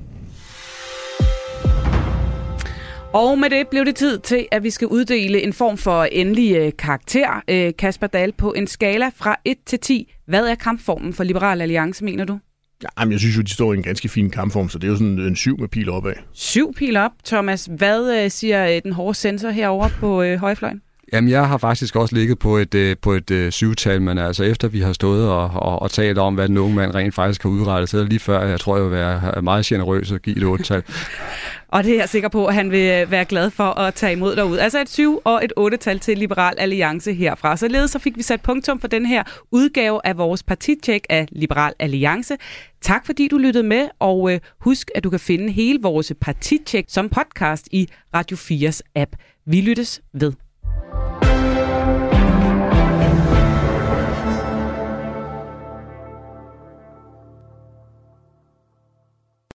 Og 3.18 3.38
med 3.38 3.50
det 3.50 3.68
blev 3.68 3.84
det 3.84 3.96
tid 3.96 4.18
til, 4.18 4.46
at 4.50 4.62
vi 4.62 4.70
skal 4.70 4.88
uddele 4.88 5.42
en 5.42 5.52
form 5.52 5.76
for 5.76 6.04
endelig 6.04 6.56
øh, 6.56 6.72
karakter. 6.78 7.42
Øh, 7.48 7.72
Kasper 7.78 8.06
Dahl, 8.06 8.32
på 8.32 8.52
en 8.52 8.66
skala 8.66 9.10
fra 9.16 9.36
1 9.44 9.56
til 9.66 9.78
10. 9.78 10.14
Hvad 10.26 10.46
er 10.46 10.54
kampformen 10.54 11.12
for 11.12 11.24
Liberal 11.24 11.60
Alliance, 11.60 12.04
mener 12.04 12.24
du? 12.24 12.38
Ja, 12.82 13.04
men 13.04 13.12
jeg 13.12 13.20
synes 13.20 13.36
jo, 13.36 13.42
de 13.42 13.50
står 13.50 13.72
i 13.72 13.76
en 13.76 13.82
ganske 13.82 14.08
fin 14.08 14.30
kampform, 14.30 14.68
så 14.68 14.78
det 14.78 14.86
er 14.86 14.90
jo 14.90 14.96
sådan 14.96 15.18
en 15.18 15.36
syv 15.36 15.58
med 15.58 15.68
pil 15.68 15.90
opad. 15.90 16.12
Syv 16.32 16.74
pil 16.74 16.96
op, 16.96 17.12
Thomas. 17.24 17.68
Hvad 17.76 18.24
øh, 18.24 18.30
siger 18.30 18.80
den 18.80 18.92
hårde 18.92 19.14
sensor 19.14 19.50
herover 19.50 19.88
på 20.00 20.22
øh, 20.22 20.38
højfløjen? 20.38 20.82
Jamen, 21.12 21.30
jeg 21.30 21.48
har 21.48 21.58
faktisk 21.58 21.96
også 21.96 22.14
ligget 22.14 22.38
på 22.38 22.56
et, 22.56 22.74
øh, 22.74 22.96
på 23.02 23.12
et 23.12 23.30
øh, 23.30 23.52
syvtal, 23.52 24.02
men 24.02 24.18
altså 24.18 24.44
efter 24.44 24.68
vi 24.68 24.80
har 24.80 24.92
stået 24.92 25.28
og, 25.28 25.50
og, 25.50 25.82
og 25.82 25.90
talt 25.90 26.18
om, 26.18 26.34
hvad 26.34 26.48
den 26.48 26.58
unge 26.58 26.76
mand 26.76 26.94
rent 26.94 27.14
faktisk 27.14 27.42
har 27.42 27.50
udrettet, 27.50 27.88
så 27.88 27.96
er 27.96 28.00
det 28.00 28.10
lige 28.10 28.20
før, 28.20 28.46
jeg 28.46 28.60
tror, 28.60 28.76
jeg 28.76 28.84
vil 28.84 28.92
være 28.92 29.32
øh, 29.36 29.44
meget 29.44 29.66
generøs 29.66 30.12
og 30.12 30.20
give 30.20 30.36
et 30.36 30.44
otte-tal. 30.44 30.82
og 31.68 31.84
det 31.84 31.92
er 31.92 31.98
jeg 31.98 32.08
sikker 32.08 32.28
på, 32.28 32.46
at 32.46 32.54
han 32.54 32.70
vil 32.70 32.90
øh, 32.90 33.10
være 33.10 33.24
glad 33.24 33.50
for 33.50 33.64
at 33.64 33.94
tage 33.94 34.12
imod 34.12 34.36
derude. 34.36 34.62
Altså 34.62 34.80
et 34.80 34.88
7 34.88 35.20
og 35.24 35.44
et 35.44 35.52
8-tal 35.58 35.98
til 35.98 36.18
Liberal 36.18 36.54
Alliance 36.58 37.12
herfra. 37.12 37.56
Således 37.56 37.90
så 37.90 37.98
fik 37.98 38.16
vi 38.16 38.22
sat 38.22 38.40
punktum 38.40 38.80
for 38.80 38.88
den 38.88 39.06
her 39.06 39.22
udgave 39.50 40.00
af 40.04 40.18
vores 40.18 40.42
partitjek 40.42 41.06
af 41.10 41.28
Liberal 41.32 41.72
Alliance. 41.78 42.36
Tak 42.82 43.06
fordi 43.06 43.28
du 43.28 43.38
lyttede 43.38 43.64
med, 43.64 43.88
og 43.98 44.32
øh, 44.32 44.40
husk, 44.60 44.90
at 44.94 45.04
du 45.04 45.10
kan 45.10 45.20
finde 45.20 45.52
hele 45.52 45.78
vores 45.82 46.12
partitjek 46.20 46.84
som 46.88 47.08
podcast 47.08 47.68
i 47.72 47.88
Radio 48.14 48.36
4's 48.36 48.80
app. 48.94 49.10
Vi 49.46 49.60
lyttes 49.60 50.00
ved. 50.12 50.47